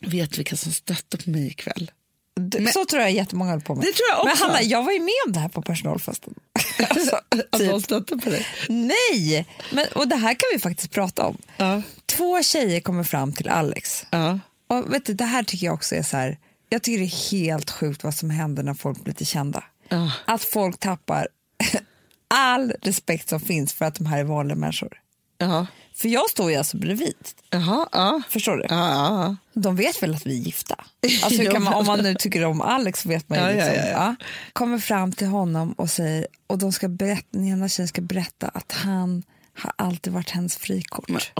[0.00, 1.90] vet du vilka som stötte på mig ikväll?
[2.38, 3.84] D- så tror jag jättemånga höll på med.
[3.84, 4.44] Det tror jag Men också.
[4.44, 6.34] Hanna, jag var ju med om det här på personalfesten.
[6.88, 7.82] alltså, Att de typ.
[7.84, 8.46] stötte på dig?
[8.68, 11.38] Nej, men, och det här kan vi faktiskt prata om.
[11.56, 11.82] Ja.
[12.06, 14.06] Två tjejer kommer fram till Alex.
[14.10, 14.38] Ja.
[14.68, 17.30] Och vet du, det här tycker jag också är så här, jag tycker det är
[17.30, 19.64] helt sjukt vad som händer när folk blir lite kända.
[19.88, 20.12] Ja.
[20.24, 21.28] Att folk tappar
[22.28, 24.92] all respekt som finns för att de här är vanliga människor.
[25.38, 25.66] Jaha.
[25.98, 27.14] För jag står ju alltså bredvid,
[27.50, 28.22] Jaha, ja.
[28.28, 28.62] förstår du?
[28.68, 30.74] Ja, ja, De vet väl att vi är gifta?
[31.24, 34.16] Alltså, man, men- om man nu tycker om Alex så vet man ju liksom.
[34.52, 38.48] Kommer fram till honom och säger, och de ska berätta, den ena tjejen ska berätta
[38.48, 39.22] att han
[39.58, 41.32] har alltid varit hennes frikort.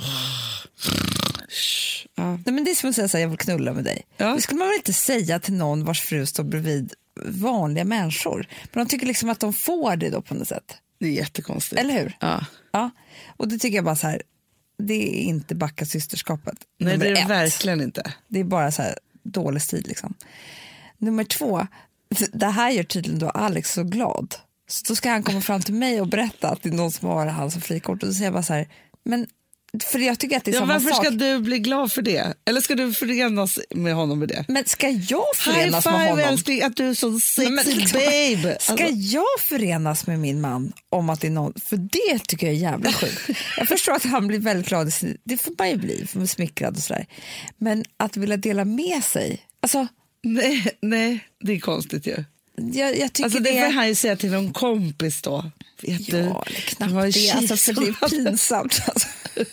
[2.15, 2.37] ja.
[2.45, 4.03] Nej, men det är som att säga så här, jag vill knulla med dig.
[4.17, 4.35] Ja.
[4.35, 6.93] Det skulle man väl inte säga till någon vars fru står bredvid
[7.25, 8.47] vanliga människor.
[8.73, 10.77] Men de tycker liksom att de får det då på något sätt.
[11.01, 11.81] Det är jättekonstigt.
[11.81, 12.17] Eller hur?
[12.21, 12.45] Ja.
[12.73, 12.91] Ja.
[13.37, 14.23] Och det tycker jag bara så här,
[14.79, 16.59] det är inte backa systerskapet.
[16.79, 18.13] Nej, det är det verkligen inte.
[18.29, 20.15] Det är bara så här dålig stil liksom.
[20.99, 21.67] Nummer två,
[22.33, 24.35] det här gör tydligen då Alex så glad.
[24.69, 27.09] Så då ska han komma fram till mig och berätta att det är någon som
[27.09, 28.03] har han som frikort.
[28.03, 28.69] Och då säger jag bara så här,
[29.05, 29.27] men
[29.85, 31.05] för jag tycker att det är Ja, samma varför sak.
[31.05, 32.35] ska du bli glad för det?
[32.45, 34.45] Eller ska du förenas med honom med det?
[34.49, 36.19] Men ska jag High förenas med five honom?
[36.29, 38.57] älskling, att du är så sexy Men liksom, babe.
[38.61, 42.47] Ska Alltså, jag förenas med min man om att det är någon, för det tycker
[42.47, 43.29] jag är jävla sjukt.
[43.59, 44.93] Jag förstår att han blir väldigt glad,
[45.25, 47.07] det får man ju bli, för man är smickrad och sådär.
[47.57, 49.87] Men att vilja dela med sig, alltså
[50.23, 52.25] nej, nej, det är konstigt ju.
[52.73, 55.51] Jag, jag tycker Alltså, det det får han ju säga till någon kompis då.
[55.83, 58.83] Vet du, Ja, eller knappt det det, alltså, för det är pinsamt.
[58.87, 59.09] Alltså.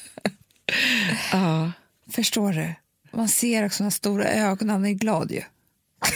[1.31, 1.71] Ja.
[2.11, 2.73] Förstår du?
[3.17, 5.41] Man ser också de stora ögonen, han är glad ju.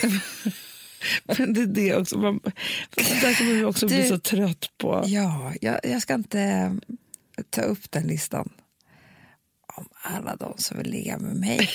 [1.37, 2.17] Men det är det också.
[2.17, 2.39] Man,
[2.95, 5.03] det där kommer vi också bli Du- så trött på.
[5.07, 6.75] Ja, jag, jag ska inte
[7.49, 8.49] ta upp den listan
[9.79, 11.69] om alla de som vill ligga med mig.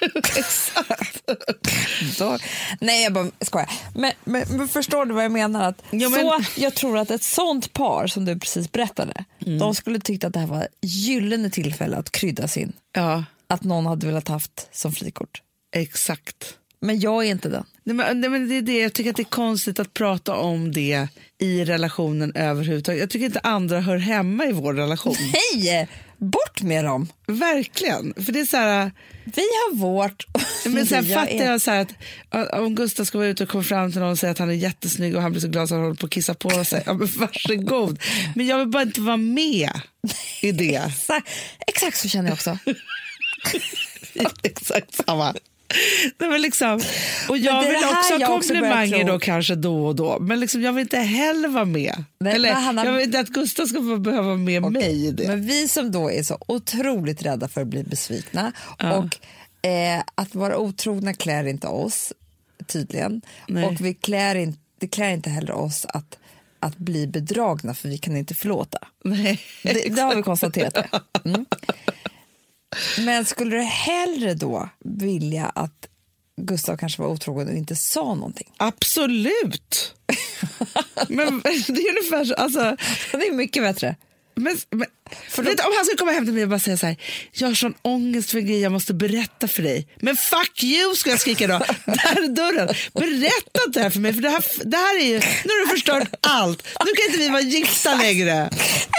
[2.18, 2.38] Då,
[2.80, 3.70] nej, jag bara skojar.
[3.94, 5.68] Men, men, men förstår du vad jag menar?
[5.68, 9.24] Att Ja, men- så, jag tror att ett sånt par som du precis berättade,
[9.58, 12.72] de skulle tyckt att det här var gyllene tillfälle att krydda sin.
[12.92, 15.42] Ja, Att någon hade velat haft som frikort.
[15.76, 16.54] exakt.
[16.82, 17.64] Men jag är inte den.
[17.84, 18.78] Nej, men, nej, men det är det.
[18.80, 23.00] Jag tycker att det är konstigt att prata om det i relationen överhuvudtaget.
[23.00, 25.14] Jag tycker inte andra hör hemma i vår relation.
[25.14, 25.88] Hej!
[26.20, 27.08] Bort med dem!
[27.26, 28.14] Verkligen.
[28.24, 28.92] För det är så här,
[29.24, 30.26] Vi har vårt.
[30.64, 31.88] men sen fattar jag så att
[32.28, 34.50] att om Gustav ska vara ute och komma fram till någon och säga att han
[34.50, 36.82] är jättesnygg och han blir så glad så han håller på att kissa på sig.
[36.86, 38.02] Ja, men varsågod.
[38.34, 39.70] Men jag vill bara inte vara med
[40.42, 40.74] i det.
[40.88, 41.28] Exakt,
[41.66, 42.58] exakt så känner jag också.
[44.42, 45.34] Exakt samma.
[46.18, 46.80] Nej, men liksom,
[47.28, 50.18] och jag är vill också ha komplimanger då kanske då och då.
[50.20, 52.04] Men liksom, jag vill inte heller vara med.
[52.20, 55.10] Nej, Eller, men Hanna- Jag vill inte att Gustav ska behöva vara med mig i
[55.10, 55.26] det.
[55.28, 59.18] Men vi som då är så otroligt rädda för att bli besvikna och
[59.68, 62.12] eh, att vara otrogna klär inte oss
[62.66, 63.22] tydligen.
[63.48, 63.64] Nej.
[63.64, 66.18] Och vi klär in, det klär inte heller oss att,
[66.60, 68.78] att bli bedragna för vi kan inte förlåta.
[69.04, 70.76] Nej, Det, det har vi konstaterat.
[71.24, 71.46] Mm.
[72.98, 75.88] Men skulle du hellre då vilja att
[76.36, 78.52] Gustav kanske var otrogen och inte sa någonting?
[78.56, 79.94] Absolut!
[81.08, 82.76] men det är ungefär så, alltså,
[83.12, 83.96] Det är mycket bättre.
[84.42, 84.88] Men, men,
[85.44, 86.96] vet, om han skulle komma hem till mig och bara säga så här,
[87.32, 89.88] jag har sån ångest för en grej jag måste berätta för dig.
[90.00, 92.74] Men fuck you skulle jag skrika då, där är dörren.
[92.94, 95.66] Berätta inte det här för mig för det här, det här är ju, nu har
[95.66, 96.66] du förstört allt.
[96.84, 98.32] Nu kan inte vi vara gifta längre.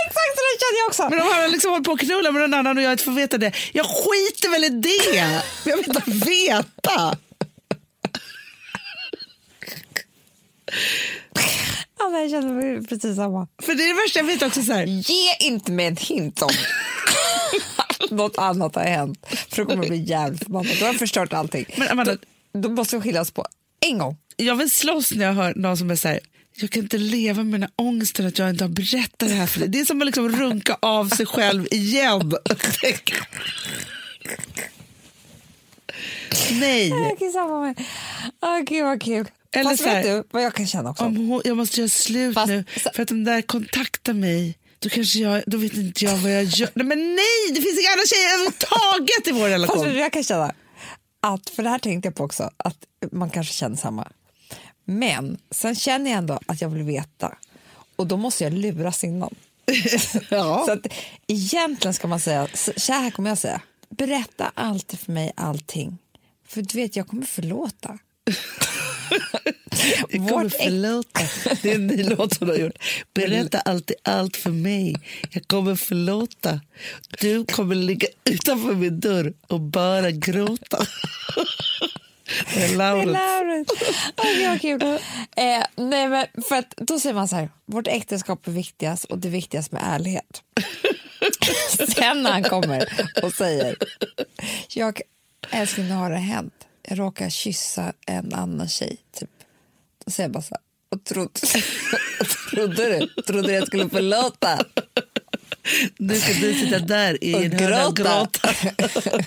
[0.07, 1.09] Exakt så känner jag också.
[1.09, 3.11] Men om han liksom hållit på att knulla med någon annan och jag inte får
[3.11, 5.41] veta det, jag skiter väl i det.
[5.65, 7.17] Jag vill inte veta.
[12.03, 13.47] Ja, men jag känner mig precis samma.
[13.61, 16.41] För det är det värsta, jag vet också så här, Ge inte mig en hint
[16.41, 16.49] om
[17.75, 19.27] att något annat har hänt.
[19.49, 20.75] För då kommer jag bli jävligt förbannad.
[20.79, 21.65] Då har jag förstört allting.
[21.77, 22.17] Men Amanda-
[22.53, 23.45] då, då måste vi skiljas på
[23.79, 24.17] en gång.
[24.35, 26.19] jag vill slåss när jag hör någon som är så här,
[26.55, 27.71] jag kan inte leva med den här
[28.25, 29.69] att jag inte har berättat det här för dig.
[29.69, 32.31] Det är som att liksom runka av sig själv igen.
[36.51, 36.89] Nej.
[36.89, 37.83] Jag kan samma med.
[38.41, 39.25] Åh, gud vad kul.
[39.51, 41.03] Eller Fast så här- vet du vad jag kan känna också?
[41.03, 44.57] Om hon, jag måste göra slut Fast- nu för att den där kontaktar mig.
[44.79, 46.69] Då, kanske jag, då vet inte jag vad jag gör.
[46.73, 49.83] Nej, men nej, det finns inga andra tjejer överhuvudtaget i vår Fast relation.
[49.93, 50.53] du, jag kan känna
[51.19, 52.77] att, för det här tänkte jag på också, att
[53.11, 54.07] man kanske känner samma.
[54.85, 57.37] Men sen känner jag ändå att jag vill veta
[57.95, 59.35] och då måste jag luras innan.
[60.29, 60.63] Ja.
[60.65, 60.87] Så att
[61.27, 65.97] egentligen ska man säga, så här kommer jag säga, berätta alltid för mig allting.
[66.47, 67.97] För du vet, jag kommer förlåta.
[70.09, 71.21] Jag kommer förlåta.
[71.61, 72.77] Det är en ny låt du har gjort.
[73.13, 74.95] Berätta alltid allt för mig.
[75.29, 76.61] Jag kommer förlåta.
[77.19, 80.85] Du kommer ligga utanför min dörr och bara gråta.
[82.53, 83.71] Det är Laurits.
[84.23, 84.81] Gud, vad kul.
[85.35, 89.17] Eh, nej, men för att då säger man så här, vårt äktenskap är viktigast och
[89.17, 90.43] det är viktigast med ärlighet.
[91.95, 93.75] Sen när han kommer och säger,
[94.69, 95.01] jag
[95.49, 96.53] älskling nu har det hänt,
[96.83, 99.29] jag råkar kyssa en annan tjej, typ.
[100.05, 100.61] Då säger jag bara så här,
[100.95, 101.39] och trodde,
[102.51, 103.21] trodde du?
[103.23, 104.59] Trodde du jag skulle förlåta?
[105.97, 108.53] Nu ska du sitta där i Och en hörna och gråta.
[108.73, 109.19] gråta.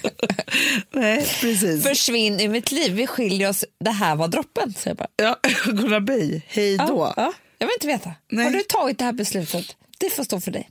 [0.93, 1.83] Nej, precis.
[1.83, 4.75] Försvinn i mitt liv, vi skiljer oss, det här var droppen.
[4.75, 5.09] säger jag bara.
[5.17, 6.85] Ja, Gunnar Bey, hej då.
[6.85, 7.33] Ja, ja.
[7.59, 8.13] Jag vill inte veta.
[8.31, 8.45] Nej.
[8.45, 9.77] Har du tagit det här beslutet?
[9.99, 10.71] Det får stå för dig.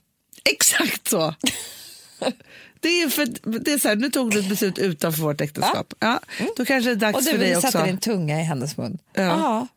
[0.53, 1.35] Exakt så.
[2.83, 3.25] Det är för,
[3.59, 5.93] det är så här, nu tog du ett beslut utanför vårt äktenskap.
[5.99, 6.19] Ja.
[6.57, 7.71] Då kanske det är dags Och för du dig vill också.
[7.71, 8.97] sätta din tunga i hennes mun.
[9.13, 9.21] Ja.
[9.23, 9.67] Ja.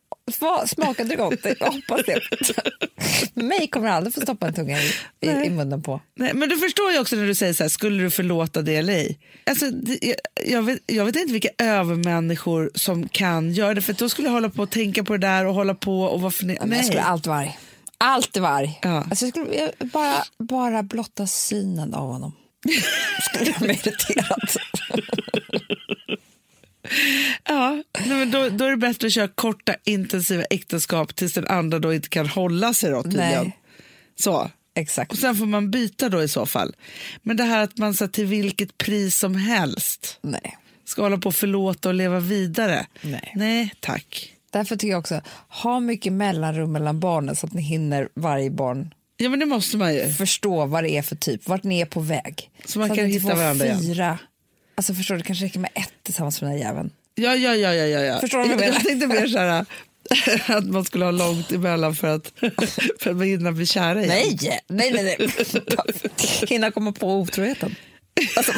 [0.40, 1.34] Vad- Smakade det gott?
[1.60, 2.20] Jag hoppas det.
[3.42, 4.90] Mig kommer aldrig få stoppa en tunga i,
[5.20, 6.00] i, i munnen på.
[6.16, 8.76] Nej, men du förstår ju också när du säger så här, skulle du förlåta det
[8.76, 9.18] eller ej?
[9.46, 10.14] Alltså, det,
[10.46, 14.32] jag, vet, jag vet inte vilka övermänniskor som kan göra det, för då skulle jag
[14.32, 16.84] hålla på och tänka på det där och hålla på och varför ni, Men jag
[16.86, 17.08] skulle nej.
[17.10, 17.58] alltid vara arg.
[17.98, 18.78] Alltid vara arg.
[18.82, 19.04] Ja.
[19.10, 22.32] Alltså jag skulle jag, bara, bara blotta synen av honom.
[23.22, 24.50] Skulle göra mig irriterad.
[27.44, 31.78] Ja, men då, då är det bättre att köra korta intensiva äktenskap tills den andra
[31.78, 33.44] då inte kan hålla sig då tydligen.
[33.44, 33.58] Nej.
[34.16, 34.50] Så.
[34.74, 35.12] Exakt.
[35.12, 36.76] Och sen får man byta då i så fall.
[37.22, 40.56] Men det här att man så till vilket pris som helst Nej.
[40.84, 42.86] ska hålla på och förlåta och leva vidare.
[43.00, 43.32] Nej.
[43.34, 44.32] Nej tack.
[44.50, 48.94] Därför tycker jag också, ha mycket mellanrum mellan barnen så att ni hinner varje barn
[49.16, 50.12] Ja men det måste man ju.
[50.12, 52.50] förstå vad det är för typ, vart ni är på väg.
[52.64, 53.80] Så man att kan hitta varandra igen.
[53.82, 54.18] fyra.
[54.74, 56.90] Alltså förstår du, det kanske räcker med ett tillsammans med den här jäveln.
[57.14, 58.20] Ja, ja, ja, ja, ja.
[58.20, 58.74] Förstår du vad jag jag, menar?
[58.74, 59.66] jag tänkte mer så här
[60.58, 62.32] att man skulle ha långt emellan för att,
[63.00, 64.36] för att man hinner bli kära igen.
[64.68, 65.16] Nej, nej, nej.
[65.18, 65.28] nej.
[66.48, 67.74] Hinna komma på otroheten.
[68.36, 68.52] Alltså,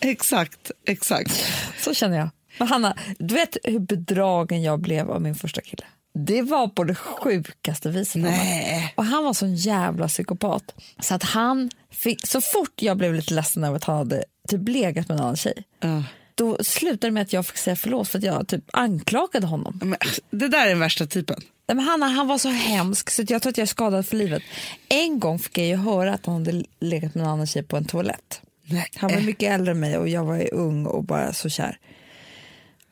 [0.00, 1.52] Exakt, exakt.
[1.78, 2.28] så känner jag.
[2.58, 5.84] Men Hanna, du vet hur bedragen jag blev av min första kille?
[6.18, 8.22] Det var på det sjukaste viset.
[8.22, 8.92] Nej.
[8.96, 10.74] Och han var sån jävla psykopat.
[11.00, 14.68] Så att han fick, så fort jag blev lite ledsen över att han hade typ
[14.68, 16.02] legat med en annan tjej, Ja.
[16.34, 19.80] då slutade det med att jag fick säga förlåt för att jag typ anklagade honom.
[19.84, 19.98] Men,
[20.30, 21.40] det där är den värsta typen.
[21.66, 24.42] Men Hanna, han var så hemsk så jag tror att jag är skadad för livet.
[24.88, 27.76] En gång fick jag ju höra att han hade legat med en annan tjej på
[27.76, 28.40] en toalett.
[28.64, 28.86] Nej.
[28.96, 31.78] Han var mycket äldre än mig och jag var ju ung och bara så kär.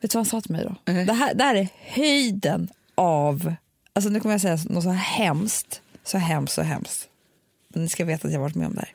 [0.01, 0.75] Vet du vad han sa till mig då?
[0.93, 1.05] Nej.
[1.05, 3.55] Det, här, det här är höjden av,
[3.93, 7.09] alltså nu kommer jag säga något så hemskt, så hemskt, så hemskt.
[7.67, 8.93] Men ni ska veta att jag har varit med om det här.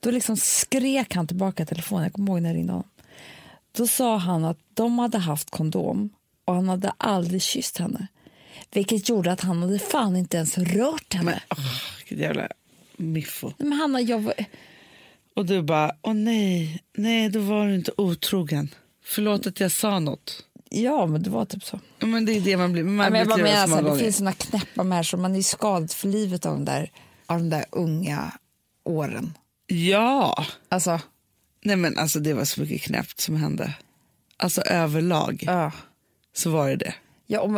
[0.00, 2.88] Då liksom skrek han tillbaka i telefonen, jag kommer ihåg när jag ringde honom.
[3.72, 6.10] Då sa han att de hade haft kondom
[6.44, 8.06] och han hade aldrig kysst henne.
[8.70, 11.42] Vilket gjorde att han hade fan inte ens rört henne.
[11.98, 12.48] Vilket jävla
[12.96, 13.52] miffo.
[13.58, 14.34] Men Hanna, jag var...
[15.36, 18.68] Och du bara, åh nej, nej, då var du inte otrogen.
[19.04, 20.46] Förlåt att jag sa något.
[20.74, 21.80] Ja, men det var typ så.
[22.00, 22.84] Men det är det man blir.
[22.84, 25.42] Man Ja, men jag bara menar, så här, det finns såna knäppa människor, man är
[25.42, 26.90] skadad för livet av de där,
[27.26, 28.32] av de där unga
[28.84, 29.38] åren.
[29.66, 31.00] Ja, Alltså,
[31.64, 33.74] nej men alltså det var så mycket knäppt som hände.
[34.36, 35.72] Alltså överlag ja.
[36.34, 36.94] så var det det.
[37.26, 37.52] Ja, och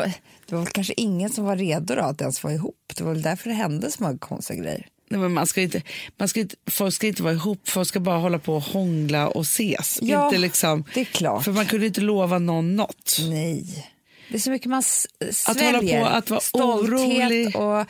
[0.47, 2.93] det var kanske ingen som var redo då att ens vara ihop.
[2.97, 4.87] Det var väl därför det hände så många konstiga grejer.
[5.15, 5.83] Nej, men man ska inte,
[6.17, 9.29] man ska inte, folk ska inte vara ihop, folk ska bara hålla på och hångla
[9.29, 9.99] och ses.
[10.03, 11.45] Ja, inte liksom, det är klart.
[11.45, 13.17] För man kunde inte lova någon något.
[13.31, 13.87] Nej.
[14.29, 15.07] Det är så mycket man s-
[15.49, 15.99] Att sväljer.
[15.99, 17.57] hålla på att vara Stolthet orolig.
[17.57, 17.87] och,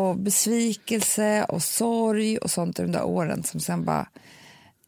[0.00, 4.08] och besvikelse och sorg och sånt i de där åren som sen bara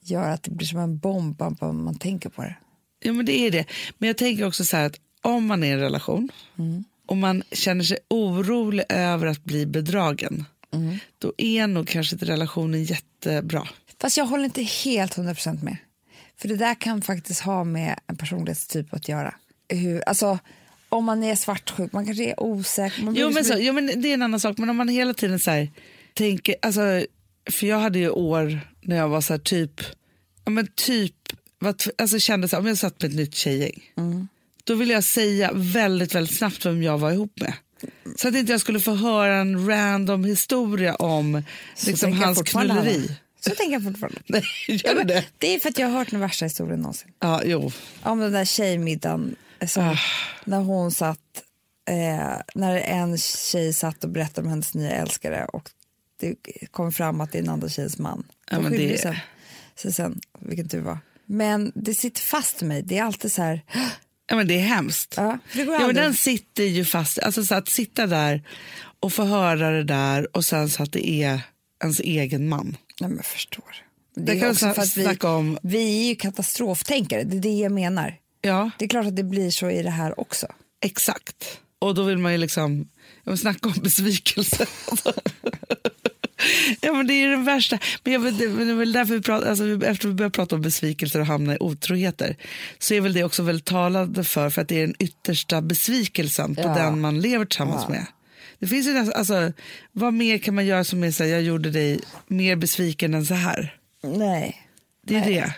[0.04, 2.56] gör att det blir som en bomb bara man tänker på det.
[3.02, 3.64] Ja men det är det.
[3.98, 6.28] Men jag tänker också så här att om man är i en relation
[7.06, 10.44] och man känner sig orolig över att bli bedragen,
[11.18, 13.68] då är nog kanske inte relationen jättebra.
[14.00, 15.76] Fast jag håller inte helt 100% med.
[16.36, 19.34] För det där kan faktiskt ha med en personlighetstyp att göra.
[19.68, 20.38] Hur, alltså,
[20.88, 23.02] om man är svartsjuk, man kanske är osäker.
[23.02, 24.88] Man Jo men, liksom- så, jo men det är en annan sak, men om man
[24.88, 25.70] hela tiden så här,
[26.14, 26.80] tänker, alltså,
[27.50, 29.80] för jag hade ju år när jag var så här typ,
[30.44, 31.14] ja men typ,
[31.58, 33.90] var, alltså kände så här, om jag satt med ett nytt tjejgäng,
[34.64, 37.54] då ville jag säga väldigt, väldigt snabbt vem jag var ihop med.
[38.16, 41.42] Så att inte jag skulle få höra en random historia om
[41.74, 43.16] Så liksom, hans knulleri.
[43.40, 44.20] Så tänker jag fortfarande.
[44.26, 45.24] Nej, gör det?
[45.38, 47.10] Det är för att jag har hört den värsta historien någonsin.
[47.20, 47.72] Ja, jo.
[48.02, 49.36] Om den där tjejmiddagen.
[49.66, 49.96] Som, Ah.
[50.44, 51.18] När hon satt,
[51.90, 55.70] eh, när en tjej satt och berättade om hennes nya älskare och
[56.20, 56.34] det
[56.70, 58.24] kom fram att det är en andra tjejs man.
[58.50, 59.16] Ja, men det- sen,
[59.76, 60.98] sig sen, vilken tur var.
[61.26, 62.82] Men det sitter fast i mig.
[62.82, 63.60] Det är alltid så här,
[64.26, 65.14] Ja, men det är hemskt.
[65.16, 67.18] ja, det går Ja, men den sitter ju fast.
[67.18, 68.42] Alltså så att sitta där
[69.00, 71.40] och få höra det där och sen så att det är
[71.82, 72.76] ens egen man.
[73.00, 73.76] Nej, men jag förstår.
[74.16, 75.58] Det är kan vi också för att vi, om.
[75.62, 78.16] vi är ju katastroftänkare, det är det jag menar.
[78.40, 80.46] Ja, Det är klart att det blir så i det här också.
[80.84, 81.60] exakt.
[81.78, 82.88] Och då vill man ju liksom
[83.24, 84.66] jag vill snacka om besvikelse.
[86.80, 87.78] ja, men det är den värsta.
[88.04, 90.62] Men jag, vill- det är väl därför vi pratar, alltså, efter vi börjar prata om
[90.62, 92.36] besvikelser och hamna i otroheter
[92.78, 96.54] så är väl det också väldigt talande för, för att det är den yttersta besvikelsen
[96.54, 96.74] på Ja.
[96.74, 97.90] den man lever tillsammans Ja.
[97.90, 98.06] med.
[98.58, 99.52] Det finns ju nästan, alltså,
[99.92, 103.26] vad mer kan man göra som är så här, jag gjorde dig mer besviken än
[103.26, 103.76] så här?
[104.02, 104.56] Nej.
[105.06, 105.54] Det är det.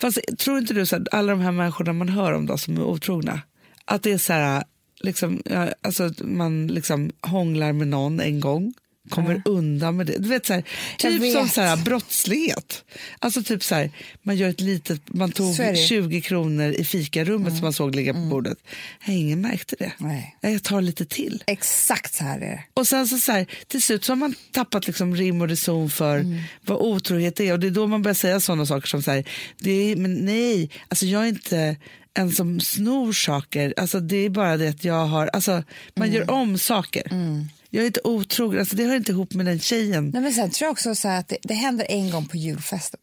[0.00, 2.76] Fast tror inte du så att alla de här människorna man hör om då, som
[2.76, 3.40] är otrogna,
[3.84, 4.64] att det är så här,
[5.00, 5.42] liksom,
[5.82, 8.74] alltså, att man liksom hånglar med någon en gång,
[9.10, 10.18] kommer undan med det.
[10.18, 10.64] Du vet, så här,
[10.98, 11.52] typ som vet.
[11.52, 12.84] så här, brottslighet.
[13.18, 13.90] Alltså typ så här,
[14.22, 15.76] man gör ett litet, man tog Så är det.
[15.76, 18.58] 20 kronor i fikarummet som man såg ligga på bordet.
[19.06, 19.92] Nej, ingen märkte det.
[19.98, 20.36] Nej.
[20.40, 21.42] Nej, Jag tar lite till.
[21.46, 22.64] Exakt så här är det.
[22.74, 25.90] Och sen så, så här, till slut så har man tappat liksom rim och reson
[25.90, 26.40] för Mm.
[26.64, 27.52] vad otrohet är.
[27.52, 29.24] Och det är då man börjar säga sådana saker som så här,
[29.58, 31.76] det är, men nej, alltså jag är inte
[32.14, 33.74] en som snor saker.
[33.76, 35.50] Alltså det är bara det att jag har, alltså
[35.94, 36.14] man Mm.
[36.20, 37.02] gör om saker.
[37.74, 40.10] Jag är inte otrogen, alltså det hör inte ihop med den tjejen.
[40.10, 43.00] Nej, men sen tror jag också så att det, det händer en gång på julfesten.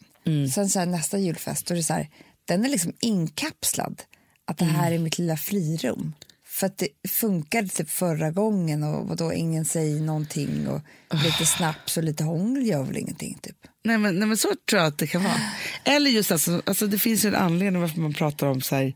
[0.54, 2.10] Sen så här, nästa julfest, då är det så här,
[2.46, 4.02] den är liksom inkapslad.
[4.46, 6.14] Att det här är mitt lilla frirum.
[6.48, 10.82] För att det funkade typ förra gången och då ingen säger någonting och
[11.24, 13.58] lite snaps och lite hångel gör väl ingenting typ.
[13.84, 15.42] Nej men, nej men så tror jag att det kan vara.
[15.84, 18.94] Eller just alltså, alltså det finns ju en anledning varför man pratar om så här,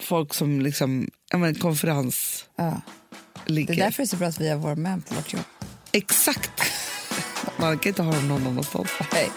[0.00, 2.80] folk som liksom, ja men konferens Ja.
[3.46, 3.74] Det ligger.
[3.74, 5.42] är därför det är så bra att vi har våra män på vårt jobb.
[5.92, 6.62] Exakt.
[7.56, 8.90] Man kan inte ha dem någon annanstans.
[9.12, 9.30] Hej.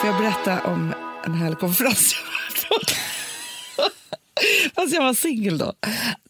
[0.00, 2.14] Får jag berätta om en härlig konferens?
[4.74, 5.72] Fast jag var singel då.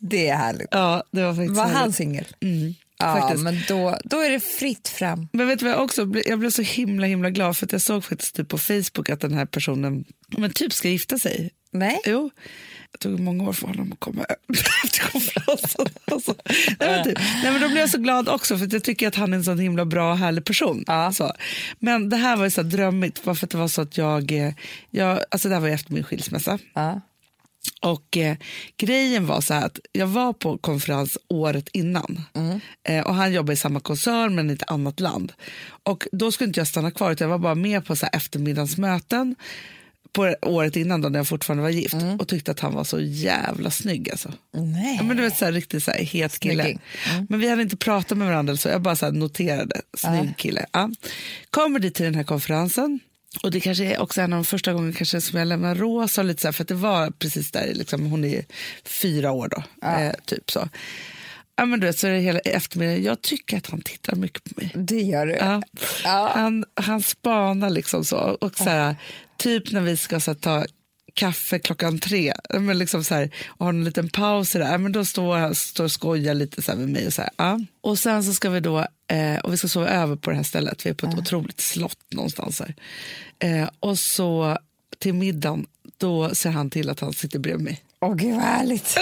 [0.01, 0.69] Det är härligt.
[0.71, 2.25] Ja, det var Var han singel?
[2.41, 2.75] Mm.
[2.99, 3.45] Ja, faktiskt.
[3.45, 5.29] men då, då är det fritt fram.
[5.33, 8.05] Men vet du jag också jag blev så himla himla glad för att jag såg
[8.05, 10.05] faktiskt typ på Facebook att den här personen
[10.37, 11.51] men typ ska gifta sig.
[11.71, 12.01] Nej?
[12.07, 12.31] Jo.
[12.93, 14.25] Det tog många år för honom att komma
[14.91, 15.87] till konferensen.
[16.13, 16.35] Alltså.
[16.81, 17.19] Nej, typ.
[17.43, 19.45] Nej, men då blev jag så glad också för jag tycker att han är en
[19.45, 20.85] sån himla bra och härlig person.
[20.87, 21.13] Ja.
[21.13, 21.33] Så.
[21.79, 24.33] Men det här var ju så drömmigt bara för att det var så att jag,
[24.33, 24.53] eh,
[24.91, 26.59] jag alltså det här var efter min skilsmässa.
[26.75, 27.01] Ja.
[27.83, 28.37] Och eh,
[28.77, 32.21] grejen var så här att jag var på konferens året innan
[32.89, 35.33] eh, och han jobbar i samma koncern men i ett annat land.
[35.83, 39.37] Och då skulle inte jag stanna kvar utan jag var bara med på så eftermiddagsmöten
[40.13, 43.01] på året innan då när jag fortfarande var gift och tyckte att han var så
[43.01, 44.33] jävla snygg alltså.
[44.53, 44.97] Nej.
[44.97, 46.63] Ja, men du vet så här, riktigt så här, het kille.
[46.63, 46.81] Snygging.
[47.29, 50.67] Men vi hade inte pratat med varandra så jag bara så här, noterade, snygg kille.
[50.73, 50.91] Ja.
[51.51, 53.01] Kommer dit till den här konferensen
[53.43, 56.23] och det kanske är också en av de första gångerna kanske som jag lämnar Rosa
[56.23, 58.45] lite så här, för det var precis där, liksom, hon är
[58.85, 60.69] fyra år då, eh, typ så.
[61.57, 63.03] Ja, men du vet, så är det hela eftermiddagen.
[63.03, 64.73] Jag tycker att han tittar mycket på mig.
[64.75, 65.33] Det gör du.
[65.33, 65.63] Ja.
[66.05, 66.33] Ja.
[66.35, 68.17] Han, han spanar liksom så.
[68.17, 68.97] Och så här,
[69.37, 70.65] typ när vi ska så här, ta
[71.19, 74.93] kaffe klockan tre men liksom så här, och har en liten paus i det, men
[74.93, 77.07] då står han står och skojar lite så här med mig.
[77.07, 77.61] Och, så här, ja.
[77.81, 80.43] och sen så ska vi då, eh, och vi ska sova över på det här
[80.43, 82.75] stället, vi är på ett otroligt slott någonstans här.
[83.39, 84.59] Eh, och så
[84.99, 85.67] till middagen,
[85.97, 87.85] då ser han till att han sitter bredvid mig.
[88.01, 88.99] Åh, gud vad härligt.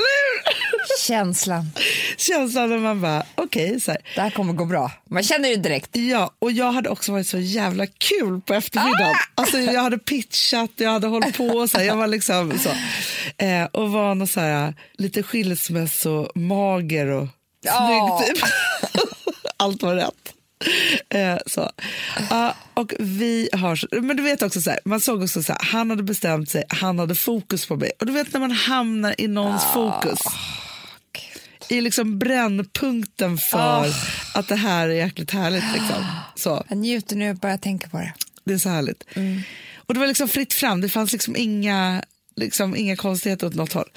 [1.07, 1.71] Känslan.
[2.17, 4.01] Känslan när man bara, okej, så här.
[4.15, 4.93] Det här kommer gå bra.
[5.11, 5.97] Man känner det direkt.
[5.97, 9.15] Ja, och jag hade också varit så jävla kul på eftermiddagen.
[9.35, 11.69] Alltså, jag hade pitchat, jag hade hållit på.
[11.69, 12.71] Så här, jag var liksom så.
[13.45, 17.29] Eh, och var någon så här, lite skilsmässomager och
[17.63, 18.45] snygg typ.
[19.57, 20.33] Allt var rätt.
[21.09, 21.71] Eh, så.
[22.31, 25.61] Ja, och vi har, men du vet också så här, man såg också så här,
[25.63, 27.93] han hade bestämt sig, han hade fokus på mig.
[28.01, 30.19] Och du vet när man hamnar i någons fokus.
[31.69, 33.93] I liksom brännpunkten för
[34.35, 35.65] att det här är jäkligt härligt.
[35.75, 36.05] Liksom.
[36.35, 36.65] Så.
[36.69, 38.13] Jag njuter nu och börjar tänka på det.
[38.45, 39.05] Det är så härligt.
[39.77, 42.03] Och det var liksom fritt fram, det fanns liksom inga,
[42.37, 43.89] liksom inga konstigheter åt något håll.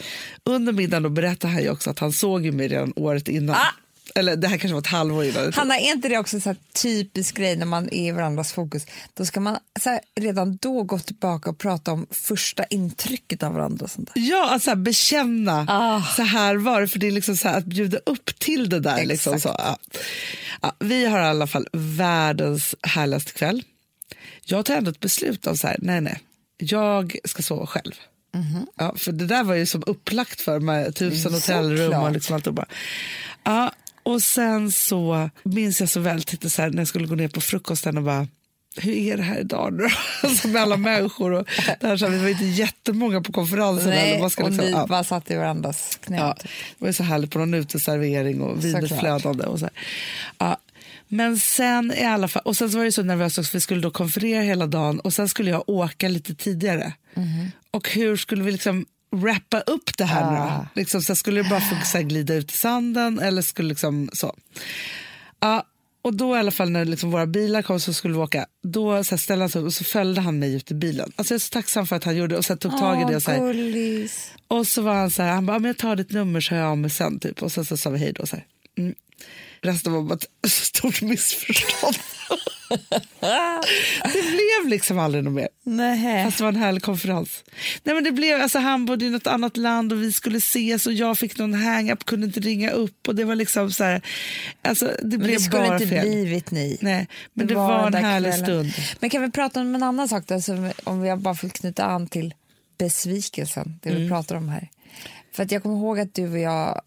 [0.44, 3.56] Under middagen då berättade han också att han såg mig redan året innan.
[3.56, 3.74] Ah!
[4.16, 5.54] Eller det här kanske var ett halvår innan.
[5.54, 8.86] Hanna, är inte det också så här typisk grej när man är i varandras fokus?
[9.14, 13.54] Då ska man så här, redan då gå tillbaka och prata om första intrycket av
[13.54, 13.84] varandra.
[13.84, 14.22] Och sånt där.
[14.22, 15.66] Ja, att så här, bekänna.
[15.70, 16.02] Ah.
[16.16, 18.80] Så här var det, för det är liksom så här, att bjuda upp till det
[18.80, 19.06] där.
[19.06, 19.78] Liksom, så, ja.
[20.62, 23.64] Ja, vi har i alla fall världens härligaste kväll.
[24.44, 26.20] Jag tar ändå ett beslut av så här, nej nej,
[26.58, 27.94] jag ska sova själv.
[28.34, 28.68] Mhm.
[28.76, 32.48] Ja, för det där var ju som upplagt för mig, tusen hotellrum och liksom allt.
[32.48, 32.68] Och, bara.
[33.44, 33.72] Ja,
[34.10, 37.28] och sen så minns jag så väl titta så här, när jag skulle gå ner
[37.28, 38.28] på frukosten och bara
[38.76, 39.88] hur är det här idag nu?
[40.24, 41.32] Alltså med alla människor.
[41.32, 41.48] Och
[41.80, 43.92] där, så här, vi var inte jättemånga på konferensen.
[43.92, 44.88] eller Nej, man ska och liksom, ni ja.
[44.88, 46.18] bara satt i varandras knä.
[46.18, 46.36] Ja,
[46.80, 49.44] det var så härligt på någon uteservering och vinet flödande.
[49.44, 49.74] Och så här.
[50.38, 50.58] Ja.
[51.08, 53.62] Men sen i alla fall, och sen så var det så nervöst också för vi
[53.62, 56.94] skulle då konferera hela dagen och sen skulle jag åka lite tidigare.
[57.14, 57.52] Mhm.
[57.72, 60.58] Och hur skulle vi liksom wrappa upp det här nu Ah.
[60.58, 60.68] då?
[60.76, 63.70] Liksom, så här, skulle det bara få så här, glida ut i sanden eller skulle
[63.70, 64.36] liksom så?
[65.40, 65.64] Ja,
[66.02, 69.04] och då i alla fall när liksom våra bilar kom så skulle vi åka, då
[69.04, 71.12] så här, ställde han sig upp och så följde han mig ut i bilen.
[71.16, 73.06] Alltså jag är så tacksam för att han gjorde det och sen tog tag i
[73.06, 73.40] det och så här,
[74.48, 76.70] och så var han så här, han bara, jag tar ditt nummer så hör jag
[76.72, 77.42] av mig sen typ.
[77.44, 78.46] Och sen så sa vi hej då så här.
[78.78, 78.96] Mm.
[79.62, 81.96] Resten var bara ett stort missförstånd.
[84.04, 85.48] det blev liksom aldrig något mer.
[85.64, 86.26] Nej.
[86.26, 87.44] Fast det var en härlig konferens.
[87.84, 90.88] Nej, men det blev, alltså, han bodde i något annat land och vi skulle ses
[90.88, 93.08] och jag fick någon hang-up, kunde inte ringa upp.
[93.08, 94.02] Och det var liksom så här,
[94.62, 96.08] alltså, det Men blev det skulle bara inte fel.
[96.08, 96.78] blivit ni.
[96.82, 98.46] Nej, men det, var, den en härlig kvällen.
[98.72, 98.86] stund.
[99.00, 101.86] Men kan vi prata om en annan sak då, som, om jag bara får knyta
[101.86, 102.34] an till
[102.78, 104.10] besvikelsen, det vi Mm.
[104.10, 104.70] pratar om här.
[105.36, 106.82] För att jag kommer ihåg att du och jag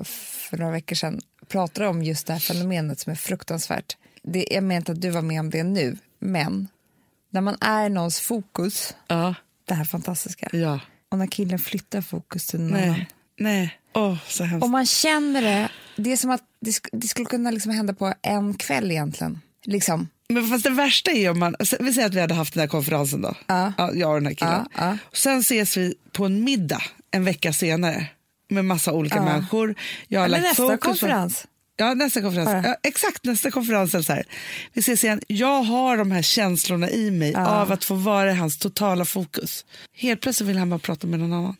[0.48, 1.20] för några veckor sedan
[1.52, 3.96] pratade om just det här fenomenet som är fruktansvärt.
[4.22, 6.68] Det, jag menar inte att du var med om det nu, men
[7.30, 9.34] när man är någons fokus, Ja,
[9.68, 10.80] det här fantastiska, ja.
[11.10, 13.04] och när killen flyttar fokus till någon annan.
[13.38, 13.78] Nej.
[13.94, 14.64] Åh, så hemskt.
[14.64, 17.94] Och man känner det, det är som att det, sk- det skulle kunna liksom hända
[17.94, 19.40] på en kväll egentligen.
[19.64, 20.08] Liksom.
[20.28, 22.68] Men fast det värsta är om man, vi säger att vi hade haft den här
[22.68, 23.72] konferensen då, Ja.
[23.94, 24.66] jag och den här killen.
[24.76, 24.98] Ja, ja.
[25.12, 28.06] Sen ses vi på en middag en vecka senare
[28.52, 29.22] med massa olika Ja.
[29.24, 29.74] människor.
[30.08, 31.46] Jag har Eller lagt nästa fokus på- konferens.
[31.76, 32.46] Ja, nästa konferens.
[32.48, 32.62] Bara.
[32.66, 33.94] Ja, exakt, nästa konferens.
[33.94, 34.24] Eller så här.
[34.72, 35.20] Vi ses igen.
[35.26, 39.64] Jag har de här känslorna i mig av att få vara i hans totala fokus.
[39.96, 41.56] Helt plötsligt vill han bara prata med någon annan.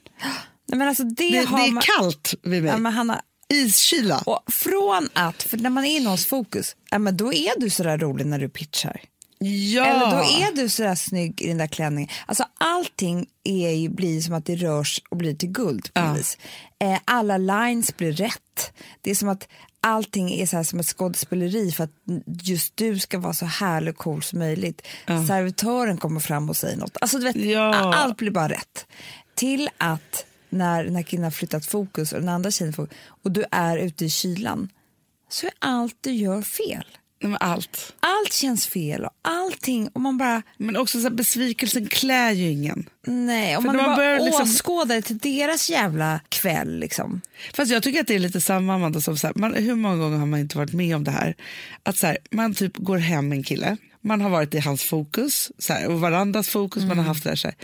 [0.68, 2.72] Nej, men alltså det, Det, har det är man, kallt vid mig.
[2.72, 4.18] ja, men Hanna, Iskyla.
[4.26, 7.70] och från att, för när man är i någons fokus, ja, men då är du
[7.70, 9.01] så där rolig när du pitchar.
[9.45, 9.84] Ja.
[9.86, 12.11] Eller då är du så där snygg i den där klänningen.
[12.26, 16.12] Alltså allting är ju, blir som att det rörs och blir till guld på Ja.
[16.12, 16.38] vis.
[16.80, 18.72] Eh, alla lines blir rätt.
[19.01, 19.49] Det är som att
[19.80, 21.90] allting är så här som ett skådespeleri för att
[22.43, 24.86] just du ska vara så härlig och cool som möjligt.
[25.07, 25.26] Ja.
[25.26, 26.97] Servitören kommer fram och säger något.
[27.01, 27.95] Alltså, du vet, ja.
[27.95, 28.86] Allt blir bara rätt.
[29.34, 32.88] Till att när den här killen har flyttat fokus och den andra tjejen får,
[33.24, 34.68] och du är ute i kylan
[35.28, 36.84] så är allt du gör fel.
[37.40, 37.94] Allt.
[38.00, 39.88] Allt känns fel och allting.
[39.88, 40.42] Och man bara...
[40.56, 42.88] Men också så besvikelsen klär ju ingen.
[43.06, 44.42] Nej, och man, man bara liksom...
[44.42, 46.78] åskådare till deras jävla kväll.
[46.78, 47.20] Liksom.
[47.54, 49.96] Fast jag tycker att det är lite samma, Amanda, som så här, man, hur många
[49.96, 51.36] gånger har man inte varit med om det här?
[51.82, 54.84] Att så här, man typ går hem med en kille, man har varit i hans
[54.84, 56.88] fokus så här, och varandras fokus, mm.
[56.88, 57.08] man har mm.
[57.08, 57.56] haft det där, så här.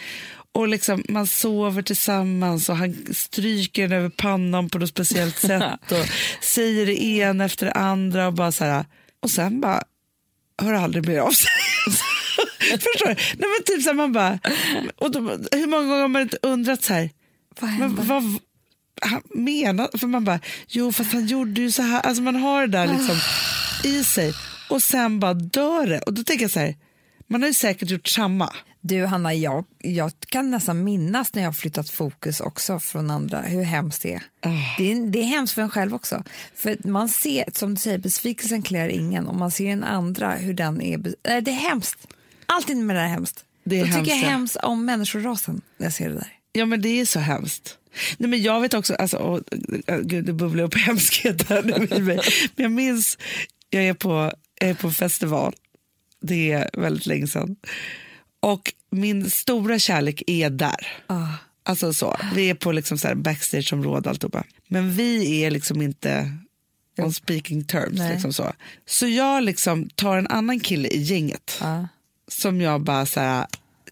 [0.53, 5.93] Och liksom, man sover tillsammans och han stryker den över pannan på något speciellt sätt
[5.93, 6.07] och
[6.41, 8.85] säger det ena efter det andra och bara så här,
[9.23, 9.83] och sen bara
[10.63, 11.51] hör aldrig mer av sig.
[12.71, 13.15] Förstår du?
[13.15, 14.39] Nej, men typ så här, man bara,
[14.97, 15.21] och då,
[15.53, 17.11] hur många gånger har man inte undrat så här,
[17.61, 18.03] vad hände?
[18.03, 18.23] vad,
[19.03, 22.67] han menar, för man bara, jo fast han gjorde ju så här, alltså man har
[22.67, 23.17] det där liksom
[23.85, 24.35] i sig
[24.69, 25.99] och sen bara dör det.
[25.99, 26.77] Och då tänker jag så här,
[27.27, 28.53] man har ju säkert gjort samma.
[28.81, 33.41] Du Hanna, jag, jag kan nästan minnas när jag har flyttat fokus också från andra,
[33.41, 34.23] hur hemskt det är.
[34.43, 34.77] Oh.
[34.79, 35.11] Det är.
[35.11, 36.25] Det är hemskt för en själv också.
[36.55, 40.55] För man ser, som du säger, besvikelsen klär ingen och man ser den andra, hur
[40.55, 40.99] den är.
[40.99, 42.09] Äh, det är hemskt.
[42.47, 43.45] Alltid med det är hemskt.
[43.65, 46.33] Det är jag tycker jag hemskt om människorasen när jag ser det där.
[46.53, 47.79] Ja men det är så hemskt.
[48.19, 49.41] Nej, men jag vet också, alltså, oh,
[50.03, 52.21] gud, det bubblar upp hemskhet här nu i mig.
[52.57, 53.19] Men jag minns,
[53.71, 55.55] jag är på, jag är på festival,
[56.21, 57.57] det är väldigt länge sedan.
[58.41, 60.87] Och min stora kärlek är där.
[61.09, 61.35] Oh.
[61.63, 64.45] Alltså så, vi är på liksom så backstageområde alltihopa.
[64.69, 66.33] Men vi är liksom inte
[66.99, 68.01] on speaking terms.
[68.01, 68.53] Liksom så.
[68.87, 71.85] så jag liksom tar en annan kille i gänget uh.
[72.29, 73.47] som jag bara så här,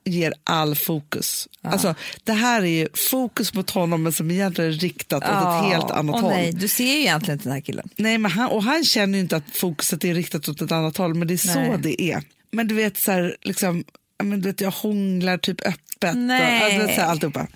[0.04, 1.48] ger all fokus.
[1.64, 1.72] Uh.
[1.72, 1.94] Alltså,
[2.24, 5.30] det här är ju fokus mot honom men som egentligen är riktat uh.
[5.30, 6.30] åt ett helt annat oh, håll.
[6.30, 7.88] Nej, du ser ju egentligen den här killen.
[7.96, 11.14] Nej, men han, och han känner inte att fokuset är riktat åt ett annat håll
[11.14, 11.70] men det är nej.
[11.70, 12.22] så det är.
[12.50, 13.84] Men du vet, så här, liksom,
[14.24, 16.14] men, du vet, jag hånglar typ öppet.
[16.16, 16.76] Nej.
[16.76, 17.46] Och, alltså, alltihopa.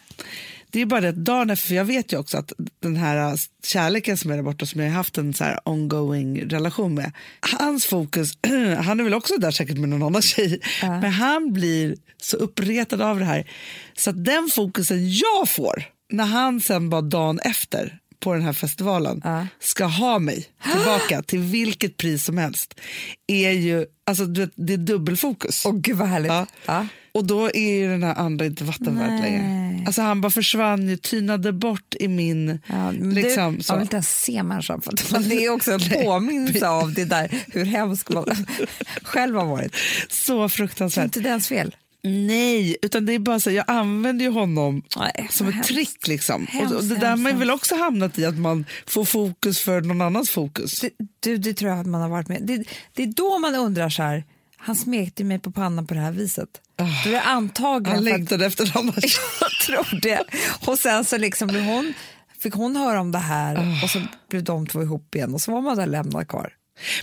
[0.72, 4.16] Det är bara det dagen efter, för jag vet ju också att den här kärleken
[4.16, 7.12] som är där borta, som jag har haft en så här ongoing relation med,
[7.61, 8.38] hans fokus,
[8.78, 11.00] han är väl också där säkert med någon annan tjej, uh.
[11.00, 13.50] men han blir så uppretad av det här
[13.96, 18.53] så att den fokusen jag får när han sen bara dagen efter på den här
[18.53, 19.45] festivalen uh.
[19.61, 22.81] ska ha mig tillbaka till vilket pris som helst
[23.27, 25.66] är ju, alltså du vet, det är dubbelfokus.
[25.66, 26.33] Åh oh, gud vad härligt.
[26.66, 26.81] Ja.
[26.81, 26.85] Uh.
[27.12, 29.61] Och då är ju den här andra inte vattenvärd längre.
[29.87, 32.61] Alltså han bara försvann ju, tynade bort i min...
[32.66, 33.73] Ja, liksom, du, så.
[33.73, 37.45] Jag vill inte ens se människan, för det är också en påminnelse av det där
[37.53, 38.25] hur hemskt man
[39.03, 39.75] själv har varit.
[40.09, 41.12] Så fruktansvärt.
[41.12, 41.77] Det är inte dens fel.
[42.03, 45.68] Nej, utan det är bara så jag använder ju honom Nej, som ett hemskt.
[45.68, 46.07] trick.
[46.07, 46.46] Liksom.
[46.46, 47.22] Hemskt, och, det där hemskt.
[47.22, 50.80] man väl också hamnat i, att man får fokus för någon annans fokus.
[50.80, 50.90] Det,
[51.20, 53.88] du, det tror jag att man har varit med Det, det är då man undrar
[53.88, 54.24] så här,
[54.57, 56.48] han smekte mig på pannan på det här viset.
[56.78, 58.94] Oh, då är antagligen han längtade efter honom.
[59.40, 60.24] jag tror det.
[60.66, 61.94] Och sen så liksom blev hon,
[62.38, 63.84] fick hon höra om det här oh.
[63.84, 66.53] och så blev de två ihop igen och så var man där lämnad kvar.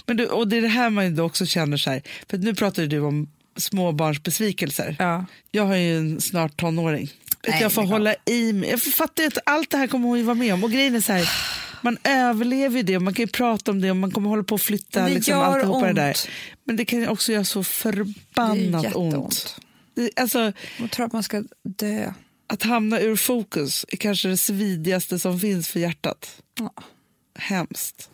[0.05, 2.85] Men du, och det är det här man också känner så här, för nu pratar
[2.85, 4.95] du om småbarnsbesvikelser.
[4.99, 5.25] Ja.
[5.51, 7.11] Jag har ju en snart tonåring.
[7.47, 8.69] Nej, jag får hålla i mig.
[8.69, 10.63] Jag fattar att allt det här kommer hon ju vara med om.
[10.63, 11.29] Och grejen är så här,
[11.81, 14.43] man överlever ju det och man kan ju prata om det och man kommer hålla
[14.43, 15.95] på att flytta det liksom, alltihopa ont.
[15.95, 16.17] det där.
[16.63, 19.59] Men det kan också göra så förbannat ont.
[19.95, 22.13] Det, alltså, man tror att man ska dö.
[22.49, 26.41] Att hamna ur fokus är kanske det svidigaste som finns för hjärtat.
[26.59, 26.73] Ja.
[27.37, 28.09] Hemskt.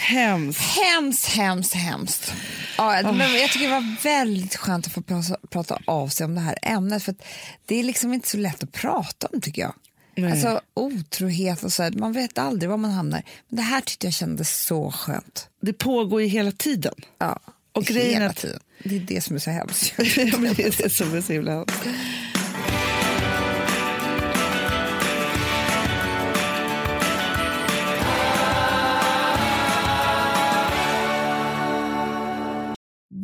[0.00, 0.60] Hemskt.
[0.60, 2.32] Hemskt, hemskt, hemskt.
[2.78, 3.12] Ja, oh.
[3.12, 6.40] men jag tycker det var väldigt skönt att få prata, prata av sig om det
[6.40, 7.02] här ämnet.
[7.02, 7.14] För
[7.66, 9.74] Det är liksom inte så lätt att prata om, tycker jag.
[10.16, 10.32] Nej.
[10.32, 13.22] Alltså otrohet och så, här, man vet aldrig var man hamnar.
[13.48, 15.48] Men det här tyckte jag kändes så skönt.
[15.60, 16.94] Det pågår ju hela tiden.
[17.18, 17.40] Ja,
[17.72, 18.60] och hela tiden.
[18.84, 19.94] Det är det som är så hemskt.
[19.98, 20.04] ja,
[20.56, 21.84] det är det som är så himla hemskt.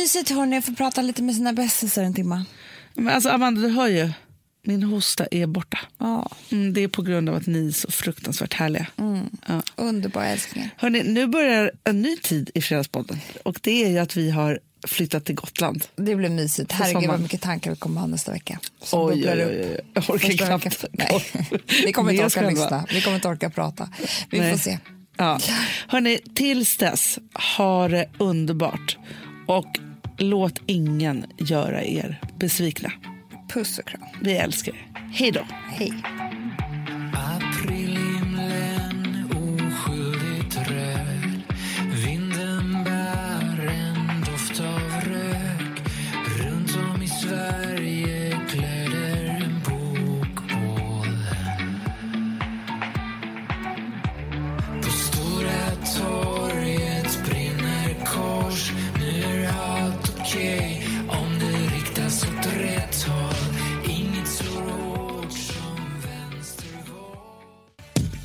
[0.00, 2.44] Mysigt hörni, jag får prata lite med sina bästisar en timme.
[2.94, 4.10] Men alltså Amanda, du hör ju.
[4.64, 5.78] Min hosta är borta.
[5.98, 8.86] Ja, Mm, det är på grund av att ni är så fruktansvärt härliga.
[9.46, 9.62] Ja.
[9.76, 10.70] underbara älsklingar.
[10.76, 13.20] Hörrni, nu börjar en ny tid i Fredagspodden.
[13.44, 15.84] Och det är ju att vi har flyttat till Gotland.
[15.96, 16.72] Det blir mysigt.
[16.72, 18.58] Herregud vad mycket tankar vi kommer ha nästa vecka.
[18.82, 19.80] Som Oj, oj, oj.
[19.94, 20.84] Jag orkar Första knappt.
[20.92, 21.24] Nej,
[21.86, 22.86] vi kommer inte orka lyssna.
[22.92, 23.88] Vi kommer inte orka prata.
[24.30, 24.50] Vi Nej.
[24.52, 24.78] får se.
[25.16, 25.38] Ja.
[25.88, 27.18] Hörrni, tills dess,
[27.56, 28.98] ha det underbart.
[29.46, 29.78] Och
[30.18, 32.92] låt ingen göra er besvikna.
[33.48, 34.02] Puss och kram.
[34.22, 34.92] Vi älskar er.
[35.12, 35.40] Hej då.
[35.68, 35.92] Hej.